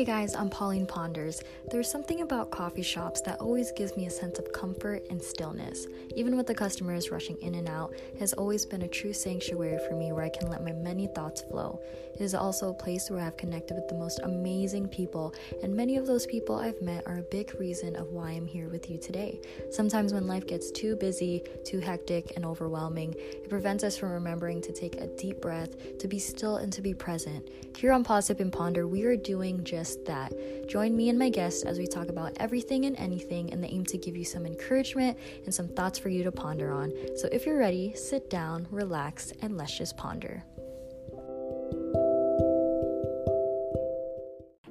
[0.00, 1.42] Hey guys, I'm Pauline Ponders.
[1.70, 5.88] There's something about coffee shops that always gives me a sense of comfort and stillness.
[6.16, 9.78] Even with the customers rushing in and out, it has always been a true sanctuary
[9.86, 11.82] for me where I can let my many thoughts flow.
[12.14, 15.98] It is also a place where I've connected with the most amazing people, and many
[15.98, 18.96] of those people I've met are a big reason of why I'm here with you
[18.96, 19.38] today.
[19.70, 24.62] Sometimes when life gets too busy, too hectic, and overwhelming, it prevents us from remembering
[24.62, 27.46] to take a deep breath, to be still, and to be present.
[27.76, 30.32] Here on Pause, Sip, and Ponder, we are doing just just that.
[30.68, 33.84] Join me and my guests as we talk about everything and anything in the aim
[33.86, 36.92] to give you some encouragement and some thoughts for you to ponder on.
[37.16, 40.44] So if you're ready, sit down, relax, and let's just ponder.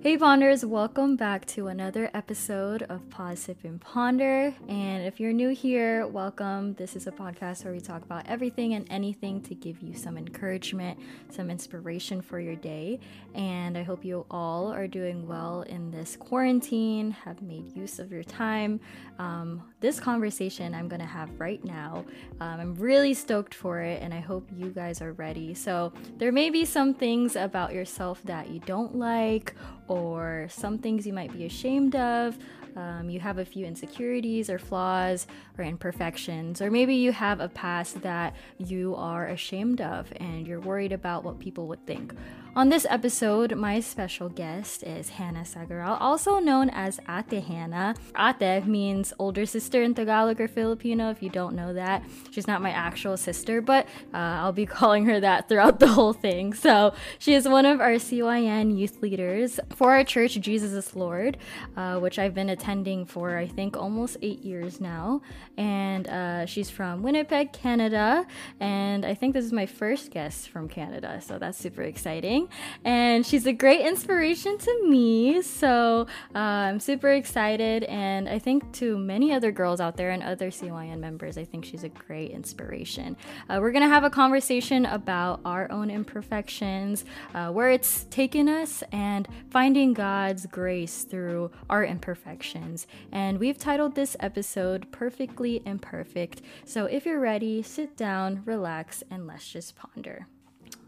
[0.10, 4.56] Hey Ponders, welcome back to another episode of Pause, Sip, and Ponder.
[4.68, 6.74] And if you're new here, welcome.
[6.74, 10.18] This is a podcast where we talk about everything and anything to give you some
[10.18, 10.98] encouragement,
[11.30, 13.00] some inspiration for your day.
[13.36, 18.12] And I hope you all are doing well in this quarantine, have made use of
[18.12, 18.80] your time.
[19.20, 22.04] Um, this conversation I'm going to have right now,
[22.42, 25.54] um, I'm really stoked for it, and I hope you guys are ready.
[25.54, 29.54] So, there may be some things about yourself that you don't like
[29.90, 32.38] or some things you might be ashamed of.
[32.76, 37.50] Um, you have a few insecurities or flaws or imperfections, or maybe you have a
[37.50, 42.14] past that you are ashamed of and you're worried about what people would think.
[42.56, 47.94] On this episode, my special guest is Hannah Sagaral, also known as Ate Hannah.
[48.18, 52.04] Ate means older sister in Tagalog or Filipino, if you don't know that.
[52.32, 56.12] She's not my actual sister, but uh, I'll be calling her that throughout the whole
[56.12, 56.54] thing.
[56.54, 61.38] So she is one of our CYN youth leaders for our church, Jesus is Lord,
[61.78, 65.22] uh, which I've been attending for I think almost eight years now.
[65.56, 68.26] And uh, she's from Winnipeg, Canada.
[68.60, 72.49] And I think this is my first guest from Canada, so that's super exciting
[72.84, 75.42] and she's a great inspiration to me.
[75.42, 80.24] So uh, I'm super excited, and I think to many other girls out there and
[80.24, 83.18] other CYN members, I think she's a great inspiration.
[83.50, 88.84] Uh, we're gonna have a conversation about our own imperfections, uh, where it's taken us,
[88.92, 92.88] and finding God's grace through our imperfections.
[93.12, 96.42] And we've titled this episode Perfectly Imperfect.
[96.66, 100.28] So if you're ready, sit down, relax, and let's just ponder.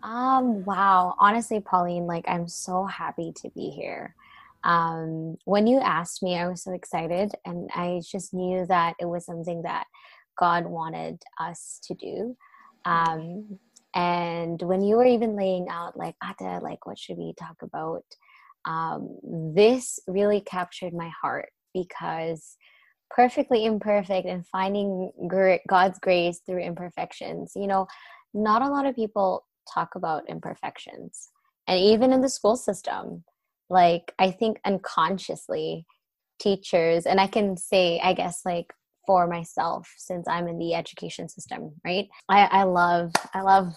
[0.04, 1.16] Um, wow.
[1.20, 4.16] Honestly, Pauline, like I'm so happy to be here.
[4.64, 9.06] Um, when you asked me, I was so excited and I just knew that it
[9.06, 9.86] was something that
[10.38, 12.36] God wanted us to do.
[12.86, 13.60] Um,
[13.96, 18.06] and when you were even laying out like, Ate, like what should we talk about?
[18.66, 19.18] Um,
[19.56, 22.58] this really captured my heart because
[23.10, 25.12] perfectly imperfect and finding
[25.68, 27.54] God's grace through imperfections.
[27.56, 27.88] You know,
[28.34, 31.30] not a lot of people talk about imperfections.
[31.68, 33.24] And even in the school system,
[33.70, 35.86] like I think unconsciously,
[36.40, 38.74] teachers, and I can say, I guess, like
[39.06, 42.08] for myself, since I'm in the education system, right?
[42.30, 43.74] I, I love, I love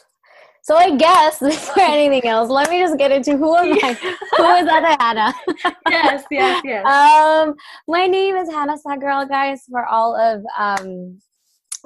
[0.65, 3.93] so I guess before anything else, let me just get into who am I?
[4.37, 5.35] who is that Hannah?
[5.91, 6.87] yes, yes, yes.
[6.87, 7.55] Um,
[7.87, 9.63] my name is Hannah Sagaral, guys.
[9.71, 11.21] For all of um,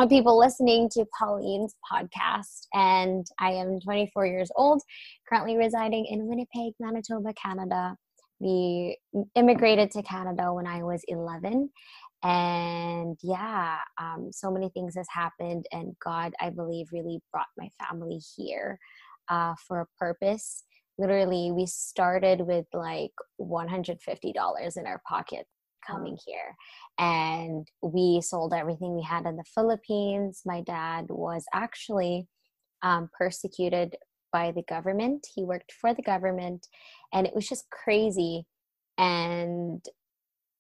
[0.06, 4.80] people listening to Pauline's podcast, and I am 24 years old,
[5.28, 7.96] currently residing in Winnipeg, Manitoba, Canada.
[8.38, 8.96] We
[9.34, 11.70] immigrated to Canada when I was 11,
[12.22, 17.68] and yeah, um, so many things has happened, and God, I believe, really brought my
[17.84, 18.78] family here
[19.28, 20.62] uh, for a purpose.
[20.96, 25.46] Literally, we started with like $150 in our pocket
[25.88, 26.54] coming here.
[26.98, 30.42] And we sold everything we had in the Philippines.
[30.44, 32.26] My dad was actually
[32.82, 33.96] um, persecuted
[34.32, 35.26] by the government.
[35.34, 36.66] He worked for the government,
[37.12, 38.46] and it was just crazy.
[38.98, 39.84] And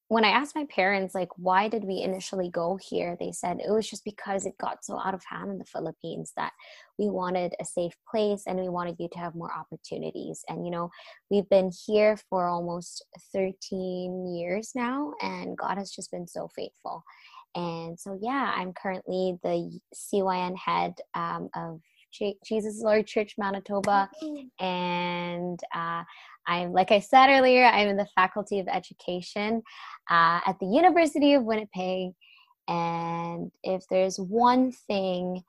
[0.08, 3.16] when I asked my parents, like, why did we initially go here?
[3.20, 6.32] They said it was just because it got so out of hand in the Philippines
[6.36, 6.52] that
[6.98, 10.44] we wanted a safe place and we wanted you to have more opportunities.
[10.48, 10.90] And, you know,
[11.30, 13.04] we've been here for almost
[13.34, 17.04] 13 years now, and God has just been so faithful.
[17.54, 21.80] And so, yeah, I'm currently the CYN head um, of
[22.44, 24.08] Jesus Lord Church Manitoba,
[24.58, 26.02] and uh,
[26.48, 29.62] I'm, like I said earlier, I'm in the Faculty of Education
[30.10, 32.12] uh, at the University of Winnipeg.
[32.66, 35.42] And if there's one thing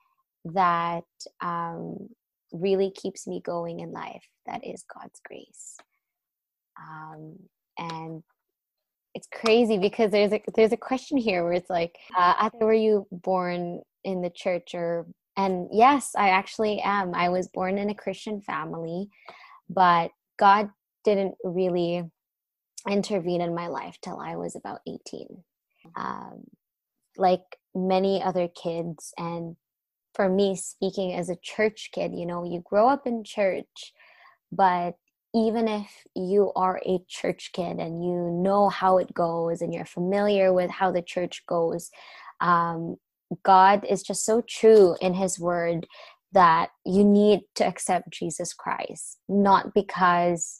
[0.46, 1.06] that
[1.42, 2.10] um,
[2.52, 5.78] really keeps me going in life, that is God's grace.
[6.78, 7.38] Um,
[7.78, 8.24] and
[9.16, 13.08] it's crazy because there's a there's a question here where it's like, uh, were you
[13.12, 15.08] born in the church or?
[15.38, 17.16] And yes, I actually am.
[17.16, 19.08] I was born in a Christian family,
[19.70, 20.70] but God
[21.16, 22.04] didn't really
[22.88, 25.44] intervene in my life till I was about 18.
[25.96, 26.44] Um,
[27.18, 27.42] like
[27.76, 29.56] many other kids, and
[30.14, 33.94] for me, speaking as a church kid, you know, you grow up in church,
[34.52, 34.96] but
[35.36, 39.86] even if you are a church kid and you know how it goes and you're
[39.86, 41.90] familiar with how the church goes,
[42.42, 42.96] um,
[43.44, 45.86] God is just so true in His word
[46.32, 50.59] that you need to accept Jesus Christ, not because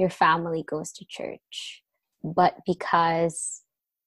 [0.00, 1.82] your family goes to church,
[2.24, 3.62] but because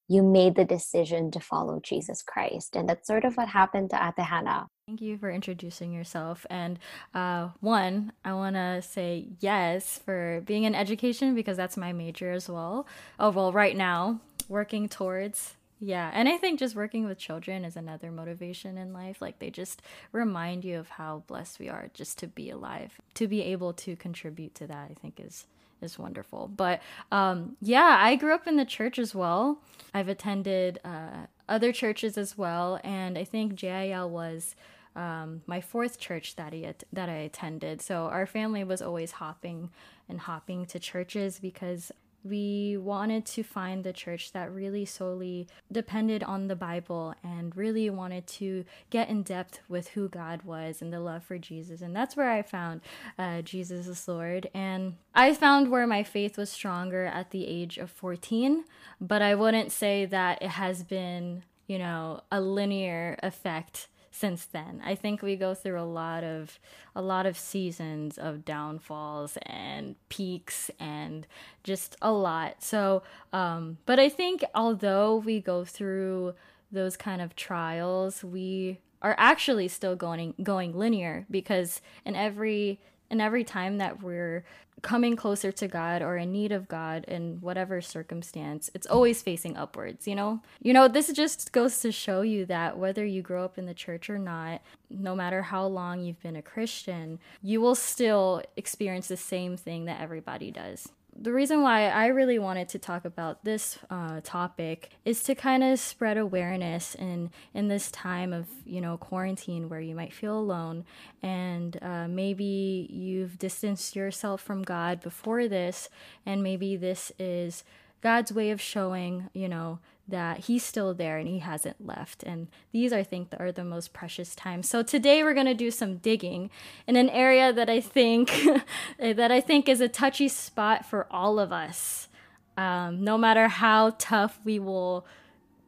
[0.10, 2.76] you made the decision to follow Jesus Christ.
[2.76, 4.68] And that's sort of what happened to Ate Hannah.
[4.88, 6.46] Thank you for introducing yourself.
[6.50, 6.78] And
[7.14, 12.32] uh, one, I want to say yes for being in education because that's my major
[12.32, 12.86] as well.
[13.18, 14.20] Oh, well, right now,
[14.50, 19.22] working towards yeah, and I think just working with children is another motivation in life.
[19.22, 19.82] Like they just
[20.14, 23.98] remind you of how blessed we are just to be alive, to be able to
[23.98, 24.88] contribute to that.
[24.90, 25.46] I think is
[25.84, 26.48] is wonderful.
[26.48, 26.82] But
[27.12, 29.60] um, yeah, I grew up in the church as well.
[29.94, 34.56] I've attended uh, other churches as well, and I think JIL was
[34.96, 37.82] um, my fourth church that I that I attended.
[37.82, 39.70] So our family was always hopping
[40.08, 41.92] and hopping to churches because
[42.24, 47.90] we wanted to find the church that really solely depended on the Bible and really
[47.90, 51.82] wanted to get in depth with who God was and the love for Jesus.
[51.82, 52.82] And that's where I found
[53.18, 54.50] uh, Jesus is Lord.
[54.54, 58.64] And I found where my faith was stronger at the age of 14,
[59.02, 64.80] but I wouldn't say that it has been, you know, a linear effect since then.
[64.86, 66.60] I think we go through a lot of
[66.96, 71.26] a lot of seasons of downfalls and peaks and
[71.64, 72.62] just a lot.
[72.62, 73.02] So,
[73.34, 76.36] um, but I think although we go through
[76.72, 82.80] those kind of trials, we are actually still going going linear because in every
[83.14, 84.44] and every time that we're
[84.82, 89.56] coming closer to God or in need of God in whatever circumstance, it's always facing
[89.56, 90.42] upwards, you know?
[90.64, 93.74] You know, this just goes to show you that whether you grow up in the
[93.76, 99.10] church or not, no matter how long you've been a Christian, you will still experience
[99.10, 100.90] the same thing that everybody does
[101.20, 105.64] the reason why I really wanted to talk about this uh, topic is to kind
[105.64, 110.38] of spread awareness in in this time of you know quarantine where you might feel
[110.38, 110.86] alone
[111.22, 115.90] and uh, maybe you've distanced yourself from God before this
[116.26, 117.64] and maybe this is
[118.02, 122.24] God's way of showing you know that he's still there and he hasn't left.
[122.24, 124.68] And these, I think, are the most precious times.
[124.68, 126.50] So today we're going to do some digging
[126.88, 128.32] in an area that I think
[129.00, 132.10] that I think is a touchy spot for all of us.
[132.58, 135.08] Um, no matter how tough we will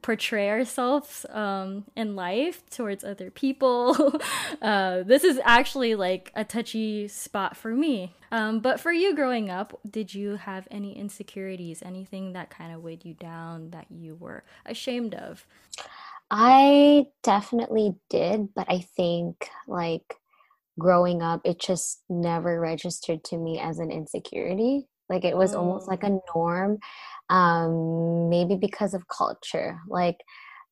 [0.06, 4.22] portray ourselves um, in life towards other people.
[4.62, 8.14] uh, this is actually like a touchy spot for me.
[8.32, 12.84] Um, but for you growing up, did you have any insecurities, anything that kind of
[12.84, 15.48] weighed you down that you were ashamed of?
[16.30, 20.18] I definitely did, but I think like
[20.78, 24.86] growing up, it just never registered to me as an insecurity.
[25.10, 25.62] Like it was oh.
[25.62, 26.24] almost like a oh.
[26.36, 26.78] norm
[27.30, 29.80] um, maybe because of culture.
[29.88, 30.18] Like,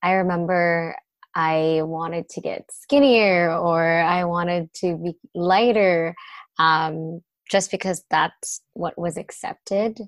[0.02, 0.96] I remember
[1.34, 6.14] I wanted to get skinnier or I wanted to be lighter
[6.58, 9.98] um, just because that's what was accepted.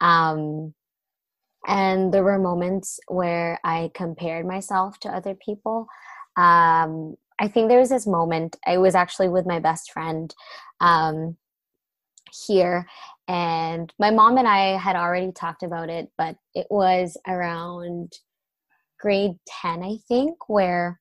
[0.00, 0.74] Um,
[1.66, 5.86] and there were moments where I compared myself to other people.
[6.36, 10.34] Um, I think there was this moment, I was actually with my best friend
[10.80, 11.36] um,
[12.46, 12.86] here,
[13.28, 18.12] and my mom and I had already talked about it, but it was around
[19.00, 21.00] grade 10, I think, where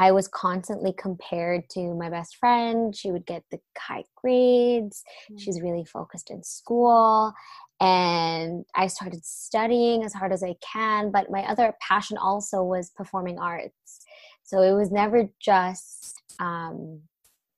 [0.00, 2.96] I was constantly compared to my best friend.
[2.96, 5.02] She would get the high grades.
[5.30, 5.36] Mm-hmm.
[5.36, 7.34] She's really focused in school.
[7.80, 11.10] And I started studying as hard as I can.
[11.10, 14.00] But my other passion also was performing arts.
[14.42, 17.02] So it was never just um,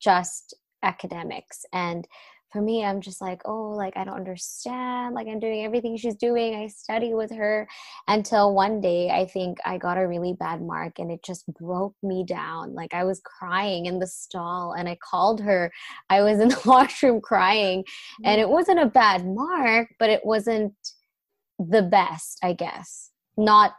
[0.00, 1.64] just academics.
[1.72, 2.08] And
[2.52, 6.14] for me i'm just like oh like i don't understand like i'm doing everything she's
[6.14, 7.66] doing i study with her.
[8.08, 11.94] Until one day i think i got a really bad mark and it just broke
[12.02, 15.72] me down like i was crying in the stall and i called her.
[16.10, 17.84] I was in the washroom crying
[18.24, 20.74] and it wasn't a bad mark but it wasn't
[21.58, 23.10] the best i guess.
[23.36, 23.74] Not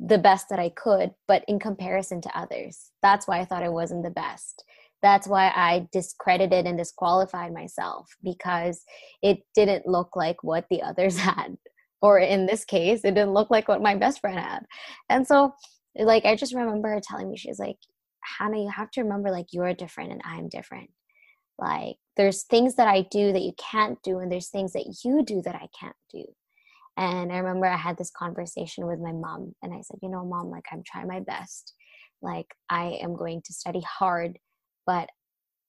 [0.00, 2.90] the best that i could but in comparison to others.
[3.02, 4.64] That's why i thought it wasn't the best
[5.02, 8.82] that's why I discredited and disqualified myself because
[9.22, 11.56] it didn't look like what the others had.
[12.00, 14.60] Or in this case, it didn't look like what my best friend had.
[15.08, 15.52] And so,
[15.96, 17.76] like, I just remember her telling me, she's like,
[18.38, 20.90] Hannah, you have to remember, like, you're different and I'm different.
[21.58, 25.24] Like, there's things that I do that you can't do, and there's things that you
[25.24, 26.24] do that I can't do.
[26.96, 30.24] And I remember I had this conversation with my mom, and I said, You know,
[30.24, 31.74] mom, like, I'm trying my best.
[32.22, 34.38] Like, I am going to study hard,
[34.88, 35.10] but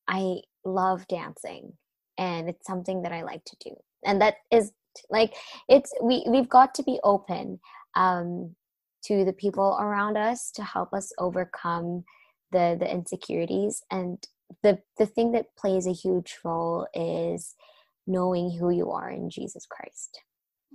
[0.08, 1.74] I love dancing,
[2.18, 3.76] and it's something that I like to do.
[4.06, 4.72] And that is
[5.10, 5.34] like,
[5.68, 7.60] it's, we, we've got to be open
[7.96, 8.56] um,
[9.04, 12.06] to the people around us to help us overcome
[12.52, 14.18] the the insecurities and
[14.64, 17.54] the the thing that plays a huge role is
[18.08, 20.22] knowing who you are in Jesus Christ.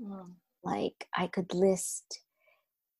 [0.01, 0.35] Mm.
[0.63, 2.21] Like I could list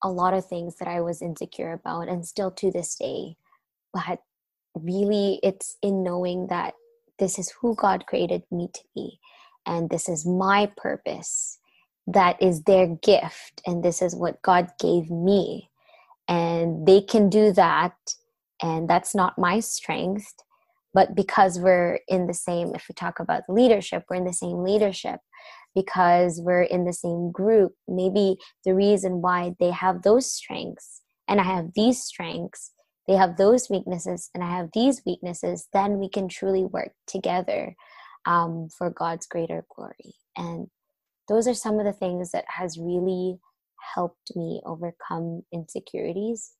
[0.03, 3.37] a lot of things that I was insecure about and still to this day
[3.95, 4.19] but
[4.75, 6.73] really it's in knowing that
[7.19, 9.19] this is who God created me to be
[9.65, 11.59] and this is my purpose
[12.07, 15.69] that is their gift and this is what God gave me.
[16.27, 17.95] And they can do that
[18.61, 20.33] and that's not my strength.
[20.93, 24.63] But because we're in the same if we talk about leadership we're in the same
[24.63, 25.19] leadership.
[25.73, 31.41] Because we're in the same group maybe the reason why they have those strengths and
[31.41, 32.71] i have these strengths
[33.07, 37.75] they have those weaknesses and i have these weaknesses then we can truly work together
[38.25, 40.15] um, for god's greater glory.
[40.37, 40.67] And
[41.29, 43.37] those are some of the things that has really
[43.95, 46.53] helped me overcome insecurities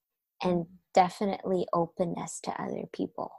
[0.44, 3.32] and definitely openness to other people.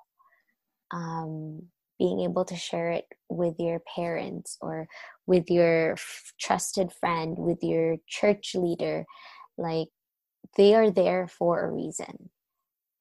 [0.92, 1.64] Um,
[1.98, 4.86] being able to share it with your parents or
[5.26, 9.04] with your f- trusted friend, with your church leader,
[9.56, 9.88] like
[10.56, 12.30] they are there for a reason.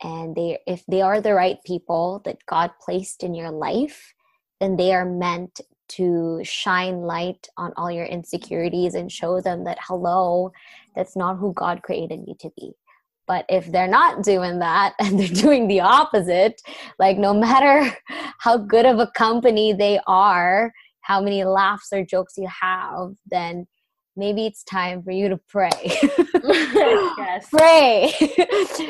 [0.03, 4.13] And they, if they are the right people that God placed in your life,
[4.59, 9.77] then they are meant to shine light on all your insecurities and show them that,
[9.81, 10.51] hello,
[10.95, 12.71] that's not who God created you to be.
[13.27, 16.61] But if they're not doing that and they're doing the opposite,
[16.99, 17.95] like no matter
[18.39, 23.67] how good of a company they are, how many laughs or jokes you have, then
[24.15, 25.69] maybe it's time for you to pray.
[26.43, 27.47] yes.
[27.51, 28.13] Pray.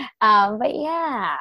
[0.21, 1.37] um, but yeah.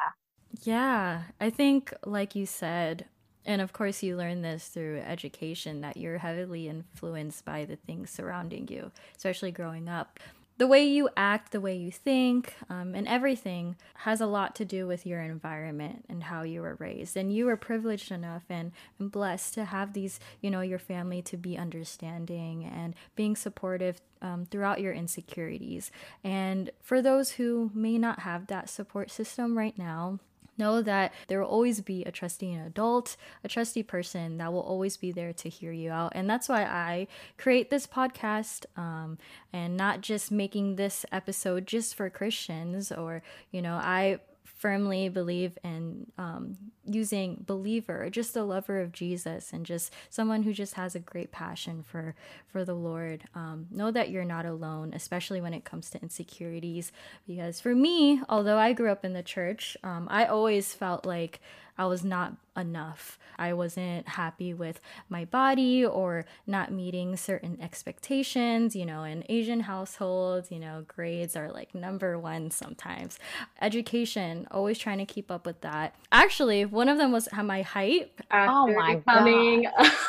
[0.63, 1.23] Yeah.
[1.39, 3.05] I think, like you said,
[3.45, 8.09] and of course, you learn this through education that you're heavily influenced by the things
[8.09, 10.19] surrounding you, especially growing up
[10.57, 14.65] the way you act, the way you think, um, and everything has a lot to
[14.65, 17.17] do with your environment and how you were raised.
[17.17, 21.21] And you were privileged enough and, and blessed to have these, you know, your family
[21.23, 25.91] to be understanding and being supportive um, throughout your insecurities.
[26.23, 30.19] And for those who may not have that support system right now,
[30.57, 34.97] Know that there will always be a trusting adult, a trusty person that will always
[34.97, 36.13] be there to hear you out.
[36.15, 37.07] And that's why I
[37.37, 39.17] create this podcast um,
[39.51, 43.21] and not just making this episode just for Christians or,
[43.51, 44.19] you know, I
[44.65, 46.57] firmly believe in um,
[46.87, 51.31] using believer, just a lover of Jesus, and just someone who just has a great
[51.31, 52.15] passion for
[52.47, 53.25] for the Lord.
[53.35, 56.91] Um, know that you're not alone, especially when it comes to insecurities.
[57.27, 61.41] Because for me, although I grew up in the church, um, I always felt like
[61.77, 63.19] I was not enough.
[63.37, 64.79] I wasn't happy with
[65.09, 68.75] my body or not meeting certain expectations.
[68.75, 73.19] You know, in Asian households, you know, grades are like number one sometimes.
[73.61, 75.95] Education, always trying to keep up with that.
[76.11, 78.11] Actually, one of them was my height.
[78.31, 79.63] Oh my becoming...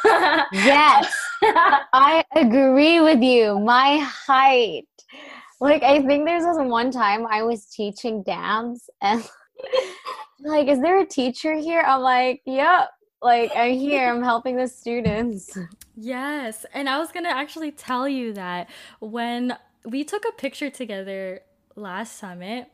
[0.05, 0.45] god!
[0.53, 3.59] yes, I agree with you.
[3.59, 4.87] My height.
[5.61, 9.27] Like I think there's this one time I was teaching dance and
[10.41, 11.81] like, is there a teacher here?
[11.81, 12.91] I'm like, yep.
[13.23, 14.13] Like, I'm here.
[14.13, 15.57] I'm helping the students.
[15.97, 16.67] Yes.
[16.75, 18.69] And I was going to actually tell you that
[19.01, 21.41] when we took a picture together
[21.75, 22.71] last summit,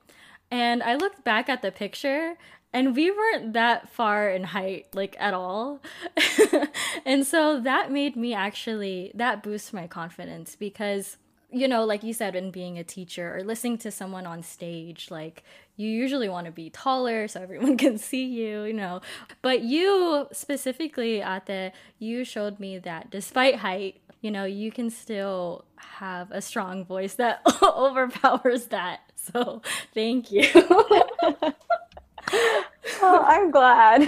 [0.51, 2.37] and I looked back at the picture
[2.73, 5.81] and we weren't that far in height like at all
[7.07, 11.17] and so that made me actually that boosts my confidence because
[11.51, 15.11] you know like you said in being a teacher or listening to someone on stage
[15.11, 15.43] like
[15.76, 19.00] you usually want to be taller so everyone can see you, you know.
[19.41, 25.64] But you specifically, Ate, you showed me that despite height, you know, you can still
[25.76, 29.00] have a strong voice that overpowers that.
[29.17, 29.62] So
[29.95, 30.45] thank you.
[30.55, 31.55] oh,
[33.02, 34.07] I'm glad.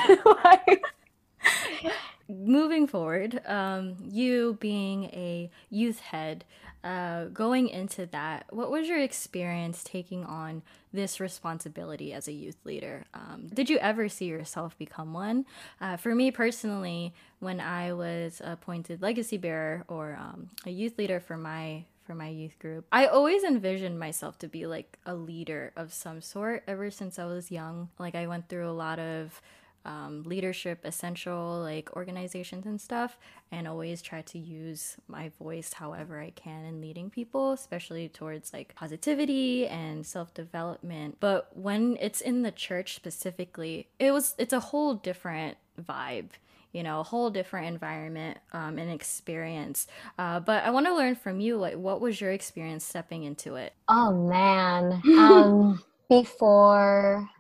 [2.28, 6.44] Moving forward, um, you being a youth head,
[6.84, 10.62] uh, going into that, what was your experience taking on
[10.92, 13.06] this responsibility as a youth leader?
[13.14, 15.46] Um, did you ever see yourself become one?
[15.80, 21.20] Uh, for me personally, when I was appointed legacy bearer or um, a youth leader
[21.20, 22.84] for my for my youth group.
[22.92, 27.24] I always envisioned myself to be like a leader of some sort ever since I
[27.24, 27.88] was young.
[27.98, 29.40] Like I went through a lot of
[29.84, 33.18] um, leadership essential like organizations and stuff
[33.52, 38.52] and always try to use my voice however i can in leading people especially towards
[38.52, 44.60] like positivity and self-development but when it's in the church specifically it was it's a
[44.60, 46.30] whole different vibe
[46.74, 49.86] you know, a whole different environment um, and experience.
[50.18, 53.54] Uh, but I want to learn from you, like, what was your experience stepping into
[53.54, 53.72] it?
[53.88, 57.30] Oh man, um, before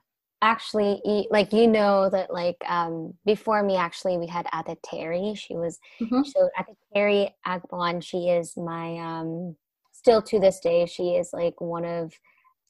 [0.44, 5.34] actually, like you know that like um, before me, actually, we had Ate Terry.
[5.34, 6.22] She was mm-hmm.
[6.22, 8.02] so Ate Terry Agbon.
[8.02, 9.56] She is my um,
[9.92, 10.84] still to this day.
[10.86, 12.12] She is like one of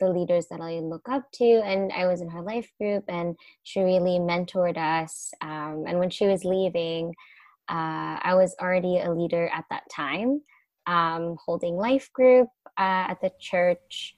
[0.01, 1.45] the leaders that I look up to.
[1.45, 5.33] And I was in her life group, and she really mentored us.
[5.41, 7.13] Um, and when she was leaving,
[7.69, 10.43] uh, I was already a leader at that time,
[10.87, 14.17] um, holding life group uh, at the church.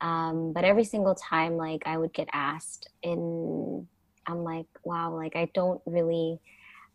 [0.00, 3.86] Um, but every single time, like I would get asked, in
[4.26, 6.40] I'm like, wow, like I don't really,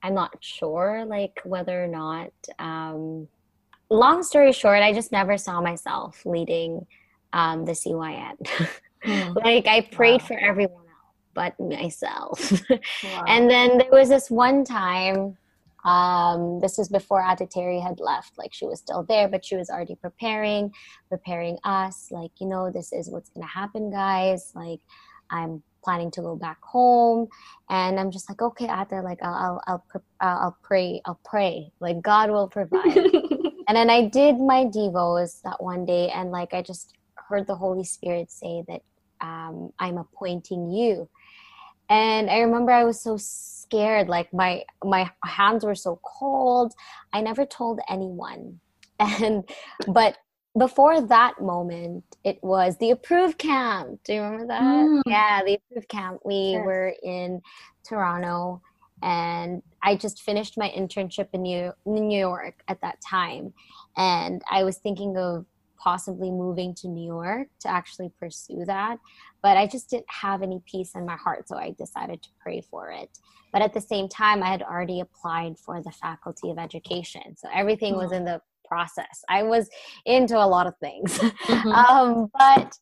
[0.02, 2.32] I'm not sure, like whether or not.
[2.58, 3.28] Um,
[3.90, 6.86] long story short, I just never saw myself leading
[7.34, 8.36] um, the CYN.
[9.04, 9.36] Mm.
[9.44, 10.28] like I prayed wow.
[10.28, 10.90] for everyone else
[11.34, 12.52] but myself.
[13.04, 13.24] wow.
[13.28, 15.38] And then there was this one time,
[15.86, 18.38] um, this was before Ate Terry had left.
[18.38, 20.72] Like she was still there, but she was already preparing,
[21.10, 22.08] preparing us.
[22.12, 24.52] Like, you know, this is what's going to happen, guys.
[24.56, 24.82] Like,
[25.30, 27.26] I'm planning to go back home
[27.70, 32.02] and i'm just like okay Ate, like i'll i'll i'll, I'll pray i'll pray like
[32.02, 36.62] god will provide and then i did my devos that one day and like i
[36.62, 36.98] just
[37.30, 38.82] heard the Holy Spirit say that
[39.22, 41.10] um, I'm appointing you.
[41.90, 46.74] And I remember I was so scared, like my my hands were so cold.
[47.14, 48.60] I never told anyone.
[49.00, 49.50] And
[49.88, 50.18] but
[50.58, 54.02] before that moment, it was the approved camp.
[54.04, 54.62] Do you remember that?
[54.62, 55.02] Mm.
[55.06, 56.20] Yeah, the approved camp.
[56.26, 57.42] We were in
[57.88, 58.62] Toronto
[59.02, 63.54] and I just finished my internship in New, New York at that time.
[63.96, 65.46] And I was thinking of
[65.78, 68.98] possibly moving to New York to actually pursue that.
[69.42, 72.62] But I just didn't have any peace in my heart, so I decided to pray
[72.62, 73.10] for it.
[73.52, 77.36] But at the same time, I had already applied for the Faculty of Education.
[77.38, 79.24] So everything was in the process.
[79.28, 79.70] I was
[80.06, 81.18] into a lot of things.
[81.18, 81.72] Mm-hmm.
[81.72, 82.78] um, but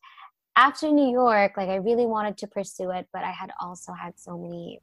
[0.56, 4.18] after New York, like I really wanted to pursue it, but I had also had
[4.18, 4.80] so many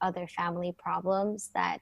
[0.00, 1.78] other family problems that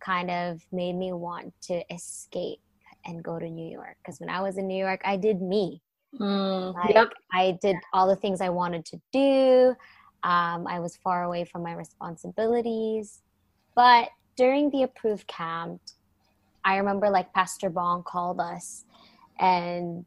[0.00, 2.60] kind of made me want to escape
[3.04, 3.96] and go to New York.
[4.02, 5.82] Because when I was in New York, I did me.
[6.20, 7.12] Mm, like, yep.
[7.32, 9.74] I did all the things I wanted to do.
[10.22, 13.20] Um, I was far away from my responsibilities.
[13.74, 15.80] But during the approved camp,
[16.64, 18.84] I remember like Pastor Bong called us
[19.38, 20.04] and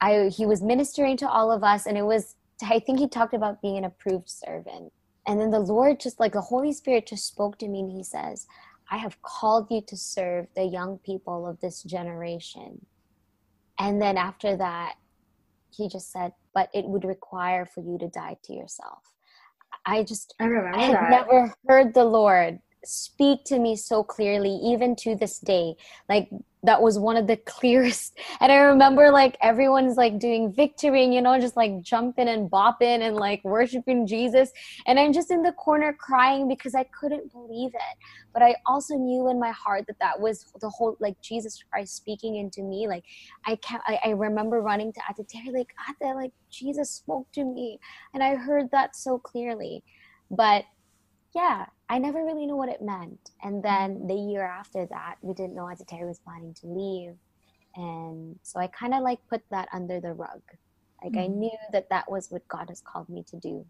[0.00, 3.34] I he was ministering to all of us and it was I think he talked
[3.34, 4.92] about being an approved servant.
[5.26, 8.02] And then the Lord just like the Holy Spirit just spoke to me and he
[8.02, 8.46] says,
[8.90, 12.86] I have called you to serve the young people of this generation.
[13.78, 14.94] And then after that,
[15.70, 19.02] he just said, but it would require for you to die to yourself.
[19.84, 24.50] I just I, remember I had never heard the Lord speak to me so clearly,
[24.50, 25.74] even to this day.
[26.08, 26.28] Like
[26.66, 28.18] that was one of the clearest.
[28.40, 32.50] And i remember like everyone's like doing victory and you know just like jumping and
[32.50, 34.50] bopping and like worshiping jesus.
[34.86, 37.96] And i'm just in the corner crying because i couldn't believe it.
[38.32, 41.96] But i also knew in my heart that that was the whole like jesus christ
[41.96, 42.86] speaking into me.
[42.88, 43.04] Like
[43.46, 47.44] i can't i, I remember running to Ate Terry like Ate, like jesus spoke to
[47.44, 47.78] me.
[48.14, 49.82] And i heard that so clearly.
[50.30, 50.64] But
[51.36, 53.30] yeah, I never really knew what it meant.
[53.42, 57.14] And then the year after that, we didn't know Ate Terry was planning to leave.
[57.76, 60.40] And so I kind of like put that under the rug.
[61.04, 61.20] Like mm-hmm.
[61.20, 63.66] I knew that that was what God has called me to do.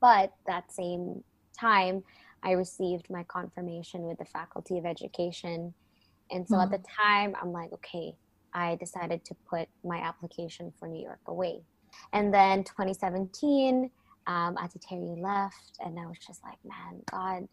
[0.00, 1.22] But that same
[1.56, 2.02] time,
[2.42, 5.72] I received my confirmation with the Faculty of Education.
[6.32, 6.74] And so mm-hmm.
[6.74, 8.16] at the time, I'm like, okay,
[8.52, 11.60] I decided to put my application for New York away.
[12.12, 13.88] And then 2017,
[14.26, 17.48] um, Ate Terry left, and I was just like, man, God,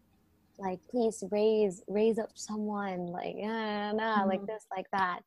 [0.58, 4.28] like please raise raise up someone like nah, nah, mm-hmm.
[4.28, 5.20] like this like that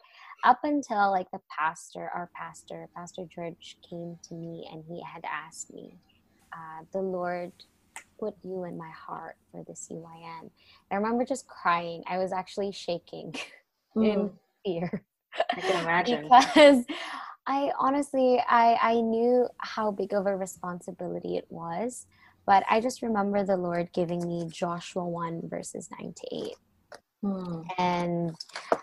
[0.43, 5.23] up until like the pastor our pastor pastor george came to me and he had
[5.25, 5.97] asked me
[6.53, 7.51] uh, the lord
[8.19, 10.49] put you in my heart for the cyn
[10.91, 13.31] i remember just crying i was actually shaking
[13.95, 14.03] mm-hmm.
[14.03, 14.31] in
[14.63, 15.03] fear
[15.51, 16.21] i can imagine
[16.55, 16.86] because
[17.47, 22.05] I honestly, I, I knew how big of a responsibility it was,
[22.45, 26.53] but I just remember the Lord giving me Joshua 1 verses 9 to 8.
[27.21, 27.62] Hmm.
[27.77, 28.36] And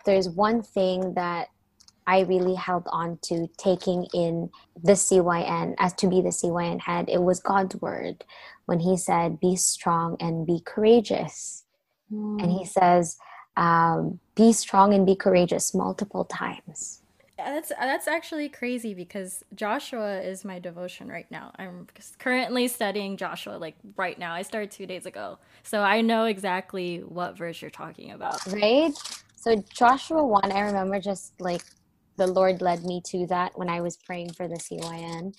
[0.06, 1.48] there's one thing that
[2.06, 4.50] I really held on to taking in
[4.82, 7.08] the CYN as to be the CYN head.
[7.08, 8.24] It was God's word,
[8.66, 11.64] when he said, Be strong and be courageous.
[12.12, 12.42] Mm.
[12.42, 13.16] And he says,
[13.56, 17.02] um, Be strong and be courageous multiple times.
[17.36, 21.50] That's uh, that's actually crazy because Joshua is my devotion right now.
[21.58, 24.34] I'm currently studying Joshua like right now.
[24.34, 25.38] I started 2 days ago.
[25.64, 28.44] So I know exactly what verse you're talking about.
[28.46, 28.92] Right?
[29.36, 31.62] So Joshua 1, I remember just like
[32.16, 35.34] the Lord led me to that when I was praying for the CYN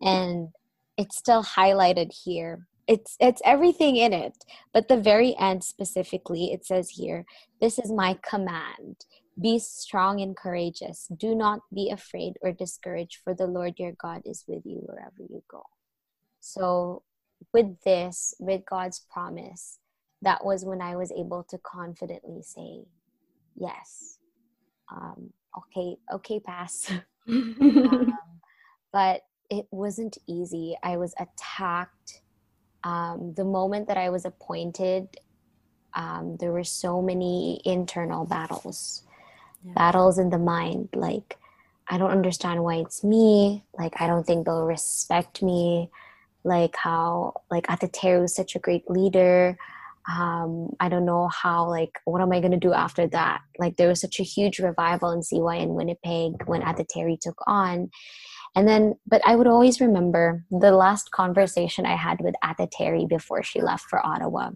[0.00, 0.48] and
[0.96, 4.36] it's still highlighted here it's it's everything in it
[4.72, 7.24] but the very end specifically it says here
[7.60, 8.96] this is my command
[9.40, 11.08] be strong and courageous.
[11.16, 15.20] Do not be afraid or discouraged for the lord your god is with you wherever
[15.28, 15.64] you go.
[16.40, 17.02] So
[17.52, 19.78] with this with god's promise
[20.22, 22.84] that was when i was able to confidently say
[23.56, 24.18] yes.
[24.90, 26.90] Um, okay okay pass.
[27.26, 28.18] Um,
[28.92, 30.76] but it wasn't easy.
[30.82, 32.22] I was attacked.
[32.84, 35.08] Um, the moment that I was appointed,
[35.94, 39.02] um, there were so many internal battles,
[39.64, 39.72] yeah.
[39.74, 40.88] battles in the mind.
[40.94, 41.38] Like,
[41.88, 43.64] I don't understand why it's me.
[43.78, 45.90] Like, I don't think they'll respect me.
[46.44, 49.56] Like, how, like, Ate Terry is such a great leader.
[50.10, 53.40] Um, I don't know how, like, what am I going to do after that?
[53.58, 57.38] Like, there was such a huge revival in CY in Winnipeg when Ate Terry took
[57.46, 57.90] on
[58.54, 63.06] and then, but I would always remember the last conversation I had with Ate Terry
[63.06, 64.50] before she left for Ottawa.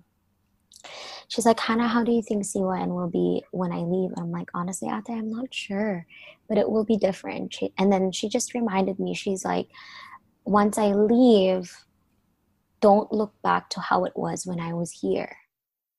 [1.28, 4.10] She's like, Hannah, how do you think CYN will be when I leave?
[4.16, 6.06] I'm like, honestly, Ate, I'm not sure,
[6.48, 7.54] but it will be different.
[7.54, 9.68] She, and then she just reminded me, she's like,
[10.44, 11.84] once I leave,
[12.80, 15.36] don't look back to how it was when I was here.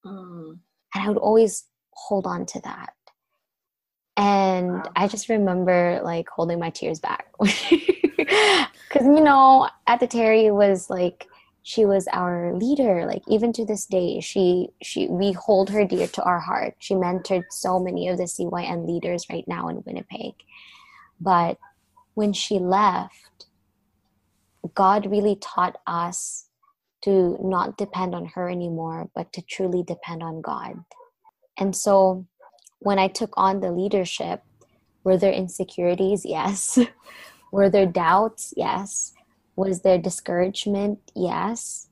[0.04, 0.58] Mm.
[0.96, 2.94] And I would always hold on to that
[4.20, 4.92] and wow.
[4.98, 11.26] i just remember like holding my tears back because you know Ate Terry was like
[11.69, 16.08] she was our leader like even to this day she she we hold her dear
[16.08, 20.34] to our heart she mentored so many of the cyn leaders right now in winnipeg
[21.19, 21.58] but
[22.15, 23.45] when she left
[24.73, 26.47] god really taught us
[27.01, 30.84] to not depend on her anymore but to truly depend on god
[31.60, 32.25] and so
[32.79, 34.41] when I took on the leadership,
[35.03, 36.25] were there insecurities?
[36.29, 36.79] Yes.
[37.51, 38.53] were there doubts?
[38.55, 39.13] Yes.
[39.60, 41.00] Was there discouragement?
[41.13, 41.89] Yes.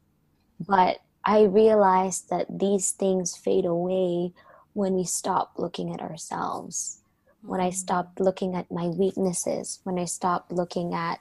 [0.58, 4.32] But I realized that these things fade away
[4.72, 7.02] when we stop looking at ourselves,
[7.42, 7.74] when I mm.
[7.74, 11.20] stopped looking at my weaknesses, when I stopped looking at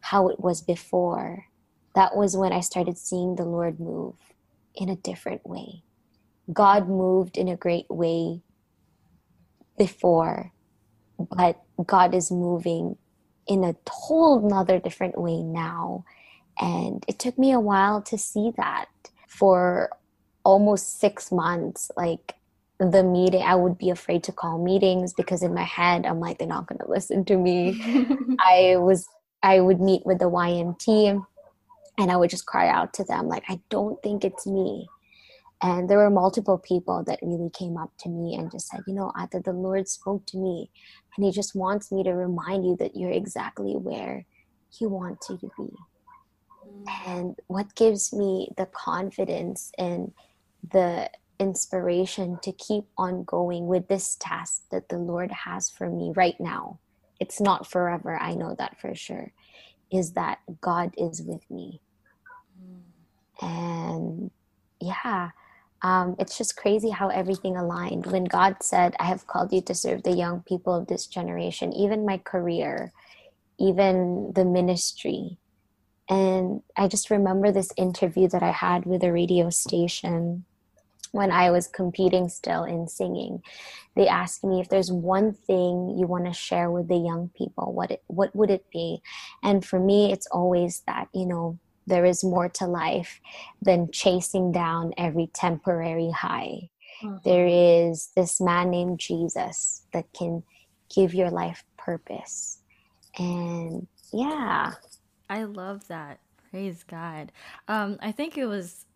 [0.00, 1.46] how it was before.
[1.94, 4.16] That was when I started seeing the Lord move
[4.74, 5.82] in a different way.
[6.52, 8.42] God moved in a great way
[9.78, 10.52] before,
[11.18, 12.98] but God is moving
[13.46, 16.04] in a whole nother different way now.
[16.60, 18.86] And it took me a while to see that
[19.28, 19.90] for
[20.44, 21.90] almost six months.
[21.96, 22.34] Like
[22.78, 26.38] the meeting, I would be afraid to call meetings because in my head, I'm like,
[26.38, 27.80] they're not going to listen to me.
[28.40, 29.06] I was,
[29.42, 31.24] I would meet with the YMT
[31.98, 34.86] and I would just cry out to them, like, I don't think it's me.
[35.62, 38.94] And there were multiple people that really came up to me and just said, you
[38.94, 40.70] know, either the Lord spoke to me
[41.16, 44.26] and He just wants me to remind you that you're exactly where
[44.70, 45.72] He wants you to be.
[47.06, 50.12] And what gives me the confidence and
[50.72, 56.12] the inspiration to keep on going with this task that the Lord has for me
[56.14, 56.80] right now,
[57.18, 59.32] it's not forever, I know that for sure,
[59.90, 61.80] is that God is with me.
[62.62, 62.82] Mm.
[63.42, 64.30] And
[64.80, 65.30] yeah,
[65.82, 68.06] um, it's just crazy how everything aligned.
[68.06, 71.72] When God said, I have called you to serve the young people of this generation,
[71.72, 72.92] even my career,
[73.58, 75.38] even the ministry.
[76.08, 80.44] And I just remember this interview that I had with a radio station
[81.12, 83.42] when I was competing still in singing.
[83.96, 87.72] They asked me if there's one thing you want to share with the young people,
[87.72, 89.00] what it, what would it be?
[89.42, 93.20] And for me, it's always that, you know, there is more to life
[93.62, 96.68] than chasing down every temporary high.
[97.02, 97.16] Mm-hmm.
[97.24, 100.42] There is this man named Jesus that can
[100.94, 102.58] give your life purpose.
[103.18, 104.72] And yeah.
[105.28, 106.20] I love that.
[106.50, 107.32] Praise God.
[107.68, 108.86] Um, I think it was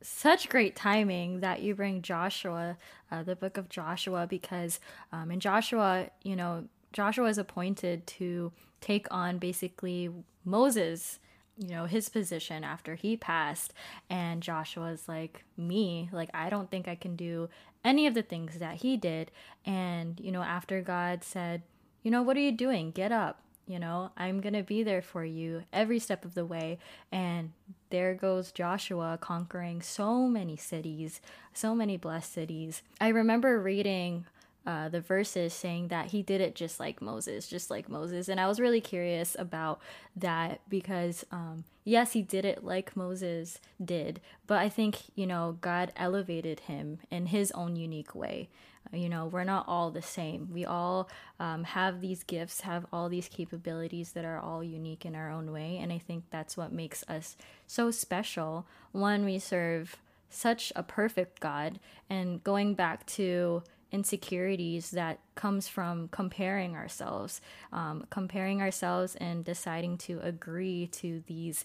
[0.00, 2.76] such great timing that you bring Joshua,
[3.10, 4.78] uh, the book of Joshua, because
[5.12, 10.10] um, in Joshua, you know, Joshua is appointed to take on basically
[10.44, 11.18] Moses
[11.58, 13.72] you know his position after he passed
[14.10, 17.48] and joshua's like me like i don't think i can do
[17.84, 19.30] any of the things that he did
[19.64, 21.62] and you know after god said
[22.02, 25.00] you know what are you doing get up you know, I'm going to be there
[25.00, 26.78] for you every step of the way.
[27.10, 27.52] And
[27.90, 31.20] there goes Joshua conquering so many cities,
[31.54, 32.82] so many blessed cities.
[33.00, 34.26] I remember reading
[34.66, 38.28] uh, the verses saying that he did it just like Moses, just like Moses.
[38.28, 39.80] And I was really curious about
[40.16, 45.58] that because, um, yes, he did it like Moses did, but I think, you know,
[45.60, 48.48] God elevated him in his own unique way.
[48.92, 50.50] You know, we're not all the same.
[50.52, 51.08] We all
[51.40, 55.52] um, have these gifts, have all these capabilities that are all unique in our own
[55.52, 55.78] way.
[55.80, 58.66] And I think that's what makes us so special.
[58.92, 59.96] One, we serve
[60.28, 61.80] such a perfect God.
[62.10, 63.62] And going back to
[63.94, 67.40] insecurities that comes from comparing ourselves
[67.72, 71.64] um, comparing ourselves and deciding to agree to these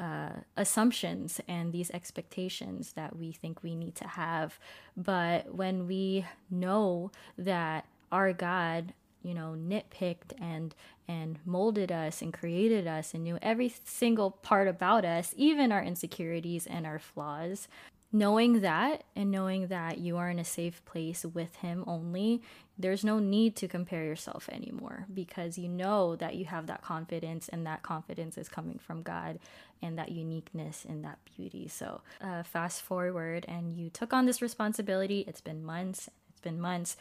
[0.00, 4.58] uh, assumptions and these expectations that we think we need to have.
[4.96, 10.74] But when we know that our God, you know, nitpicked and
[11.06, 15.82] and molded us and created us and knew every single part about us, even our
[15.82, 17.68] insecurities and our flaws,
[18.12, 22.42] knowing that and knowing that you are in a safe place with him only
[22.76, 27.48] there's no need to compare yourself anymore because you know that you have that confidence
[27.48, 29.38] and that confidence is coming from god
[29.82, 31.68] and that uniqueness and that beauty.
[31.68, 35.24] So uh, fast forward and you took on this responsibility.
[35.26, 36.96] It's been months it's been months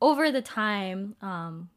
[0.00, 1.70] over the time um,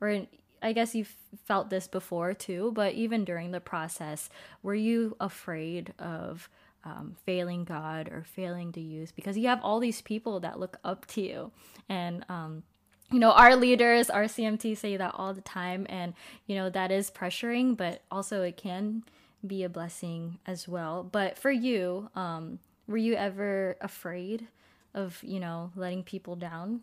[0.00, 0.26] or
[0.60, 4.28] I guess you've felt this before too, but even during the process,
[4.62, 6.48] were you afraid of
[6.88, 10.78] um, failing God or failing to use because you have all these people that look
[10.84, 11.52] up to you.
[11.88, 12.62] And, um,
[13.10, 15.86] you know, our leaders, our CMT say that all the time.
[15.88, 16.14] And,
[16.46, 19.04] you know, that is pressuring, but also it can
[19.46, 21.02] be a blessing as well.
[21.02, 24.48] But for you, um, were you ever afraid
[24.94, 26.80] of, you know, letting people down?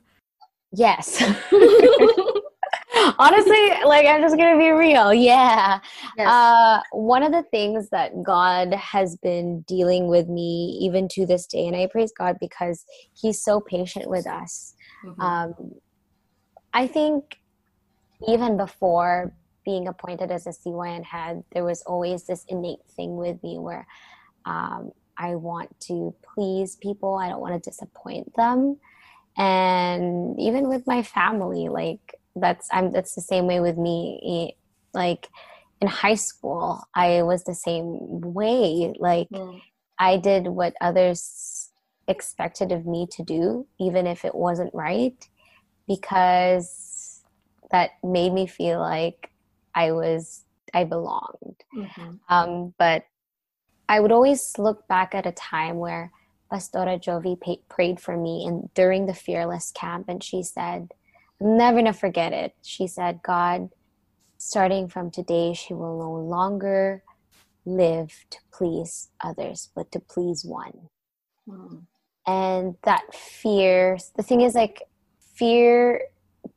[0.72, 1.22] Yes.
[3.20, 5.80] honestly like i'm just gonna be real yeah
[6.18, 6.28] yes.
[6.28, 11.46] uh, one of the things that god has been dealing with me even to this
[11.46, 14.76] day and i praise god because he's so patient with us
[15.06, 15.22] mm-hmm.
[15.22, 15.54] um,
[16.74, 17.40] i think
[18.28, 23.42] even before being appointed as a cyn head there was always this innate thing with
[23.44, 23.88] me where
[24.46, 28.78] um, i want to please people i don't want to disappoint them
[29.38, 34.56] and even with my family like that's i'm that's the same way with me
[34.94, 35.30] like
[35.82, 39.62] in high school i was the same way like mm.
[40.00, 41.72] i did what others
[42.08, 45.28] expected of me to do even if it wasn't right
[45.88, 47.22] because
[47.72, 49.32] that made me feel like
[49.74, 50.44] i was
[50.74, 52.16] i belonged mm-hmm.
[52.30, 53.06] um, but
[53.90, 56.12] i would always look back at a time where
[56.52, 57.38] pastora jovi
[57.70, 60.90] prayed for me and during the fearless camp and she said
[61.42, 62.54] I'm never gonna forget it.
[62.62, 63.70] She said, God,
[64.38, 67.04] starting from today, she will no longer
[67.66, 70.90] live to please others, but to please one.
[71.48, 71.84] Mm.
[72.28, 74.84] And that fear, the thing is, like,
[75.36, 76.02] fear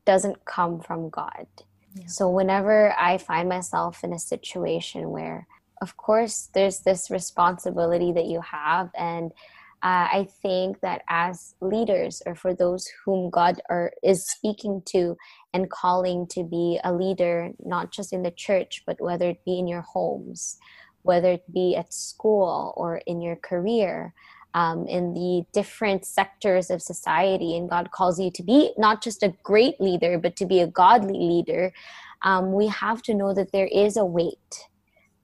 [0.04, 1.46] doesn't come from God.
[1.94, 2.06] Yeah.
[2.06, 5.46] So whenever I find myself in a situation where,
[5.82, 9.32] of course, there's this responsibility that you have, and
[9.80, 15.16] uh, I think that as leaders, or for those whom God are, is speaking to
[15.54, 19.58] and calling to be a leader, not just in the church, but whether it be
[19.58, 20.58] in your homes,
[21.02, 24.14] whether it be at school or in your career,
[24.54, 29.22] um, in the different sectors of society, and God calls you to be not just
[29.22, 31.72] a great leader, but to be a godly leader,
[32.22, 34.66] um, we have to know that there is a weight,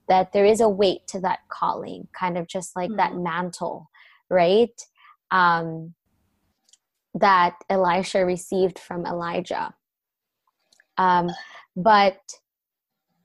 [0.08, 2.98] that there is a weight to that calling, kind of just like mm-hmm.
[2.98, 3.90] that mantle
[4.34, 4.78] right?
[5.30, 5.94] Um,
[7.14, 9.72] that Elisha received from Elijah.
[10.98, 11.30] Um,
[11.76, 12.18] but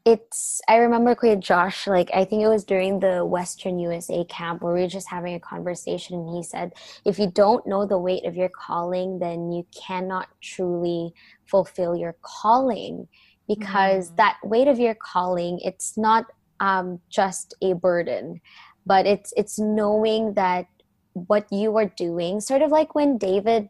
[0.05, 4.61] it's I remember with Josh, like I think it was during the Western USA camp
[4.61, 6.73] where we were just having a conversation and he said,
[7.05, 11.13] if you don't know the weight of your calling, then you cannot truly
[11.45, 13.07] fulfill your calling
[13.47, 14.15] because mm.
[14.15, 16.25] that weight of your calling, it's not
[16.59, 18.41] um, just a burden,
[18.85, 20.65] but it's it's knowing that
[21.13, 23.69] what you are doing sort of like when david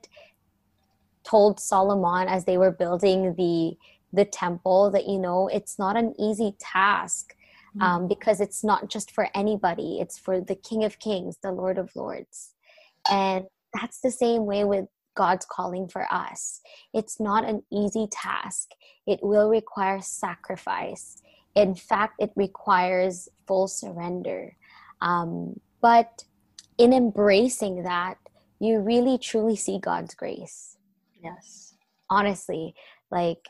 [1.23, 3.77] told solomon as they were building the
[4.11, 7.35] the temple that you know it's not an easy task
[7.75, 7.81] mm-hmm.
[7.81, 9.99] um, because it's not just for anybody.
[9.99, 12.53] It's for the king of kings the lord of lords.
[13.09, 16.61] And that's the same way with god's calling for us.
[16.93, 18.71] It's not an easy task.
[19.05, 21.21] It will require sacrifice.
[21.55, 24.55] In fact it requires full surrender.
[25.01, 26.23] Um, but
[26.79, 28.17] in embracing that,
[28.59, 30.77] you really truly see God's grace.
[31.21, 31.75] Yes.
[32.09, 32.73] Honestly,
[33.11, 33.45] like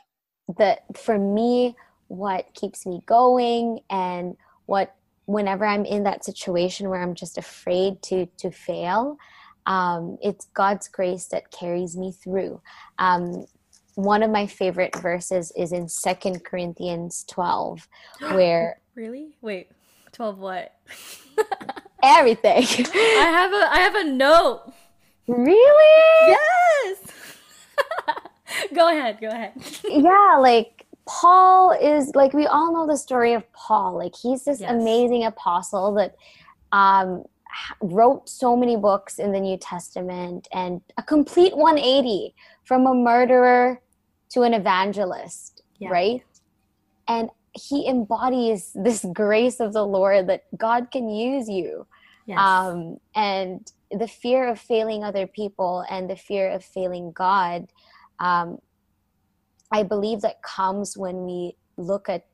[0.58, 1.74] the for me
[2.08, 8.02] what keeps me going and what whenever i'm in that situation where i'm just afraid
[8.02, 9.16] to to fail
[9.66, 12.60] um, it's god's grace that carries me through
[12.98, 13.46] um,
[13.94, 17.88] one of my favorite verses is in Second Corinthians 12,
[18.32, 19.70] where really wait
[20.12, 20.74] 12 what
[22.02, 22.64] everything.
[22.94, 24.72] I have a I have a note.
[25.26, 26.36] Really?
[26.86, 27.12] Yes.
[28.74, 29.18] go ahead.
[29.20, 29.52] Go ahead.
[29.84, 33.96] yeah, like Paul is like we all know the story of Paul.
[33.96, 34.70] Like he's this yes.
[34.70, 36.16] amazing apostle that
[36.72, 37.24] um
[37.80, 42.34] wrote so many books in the New Testament and a complete 180
[42.64, 43.80] from a murderer
[44.30, 45.88] to an evangelist, yeah.
[45.88, 46.22] right?
[47.08, 51.86] And he embodies this grace of the Lord that God can use you.
[52.26, 52.38] Yes.
[52.38, 57.66] Um, and the fear of failing other people and the fear of failing God,
[58.20, 58.58] um,
[59.72, 62.26] I believe that comes when we look at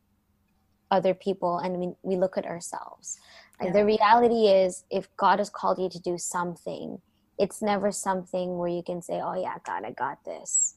[0.90, 3.18] other people and we, we look at ourselves.
[3.62, 3.72] Yeah.
[3.72, 7.00] The reality is, if God has called you to do something,
[7.38, 10.76] it's never something where you can say, Oh, yeah, God, I got this.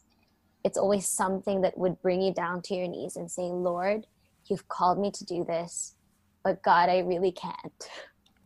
[0.64, 4.08] It's always something that would bring you down to your knees and say, Lord,
[4.50, 5.96] you've called me to do this,
[6.44, 7.90] but God, I really can't.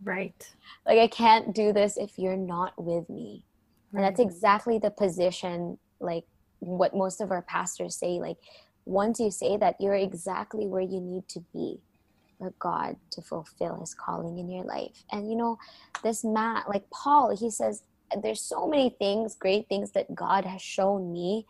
[0.04, 0.54] Right.
[0.86, 3.44] Like, I can't do this if you're not with me.
[3.92, 4.00] Right.
[4.00, 6.26] And that's exactly the position, like,
[6.60, 8.20] what most of our pastors say.
[8.20, 8.38] Like,
[8.86, 11.80] once you say that, you're exactly where you need to be
[12.38, 15.04] for God to fulfill his calling in your life.
[15.12, 15.58] And you know,
[16.04, 17.84] this man, like Paul, he says,
[18.22, 21.46] there's so many things, great things that God has shown me,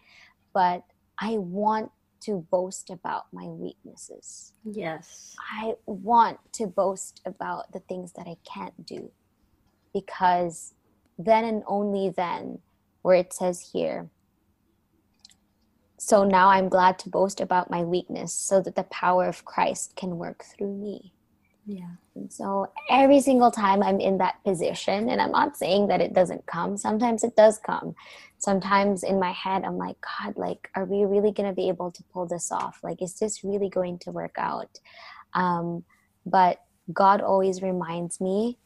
[0.53, 0.83] but
[1.19, 1.91] I want
[2.25, 4.53] to boast about my weaknesses.
[4.63, 5.35] Yes.
[5.61, 9.11] I want to boast about the things that I can't do
[9.93, 10.73] because
[11.17, 12.59] then and only then,
[13.01, 14.09] where it says here,
[15.97, 19.95] so now I'm glad to boast about my weakness so that the power of Christ
[19.95, 21.13] can work through me.
[21.65, 21.91] Yeah.
[22.15, 26.13] And so every single time I'm in that position, and I'm not saying that it
[26.13, 27.95] doesn't come, sometimes it does come.
[28.43, 31.91] Sometimes in my head, I'm like, God, like, are we really going to be able
[31.91, 32.79] to pull this off?
[32.83, 34.79] Like, is this really going to work out?
[35.33, 35.85] Um,
[36.25, 36.59] but
[36.91, 38.57] God always reminds me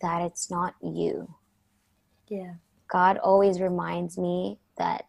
[0.00, 1.34] that it's not you.
[2.28, 2.54] Yeah.
[2.88, 5.04] God always reminds me that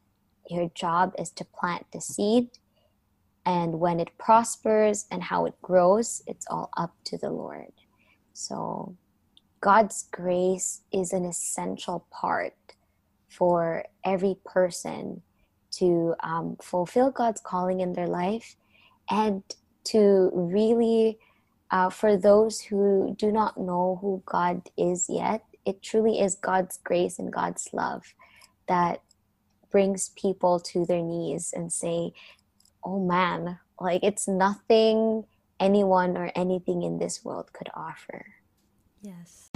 [0.49, 2.49] your job is to plant the seed
[3.47, 7.71] and when it prospers and how it grows, it's all up to the Lord.
[8.33, 8.97] So,
[9.61, 12.55] God's grace is an essential part
[13.29, 15.21] for every person
[15.71, 18.55] to um, fulfill God's calling in their life
[19.09, 19.43] and
[19.85, 21.17] to really,
[21.71, 26.79] uh, for those who do not know who God is yet, it truly is God's
[26.83, 28.13] grace and God's love
[28.67, 29.01] that
[29.69, 32.13] brings people to their knees and say,
[32.83, 35.25] oh man, like it's nothing
[35.59, 38.25] anyone or anything in this world could offer.
[39.01, 39.49] Yes.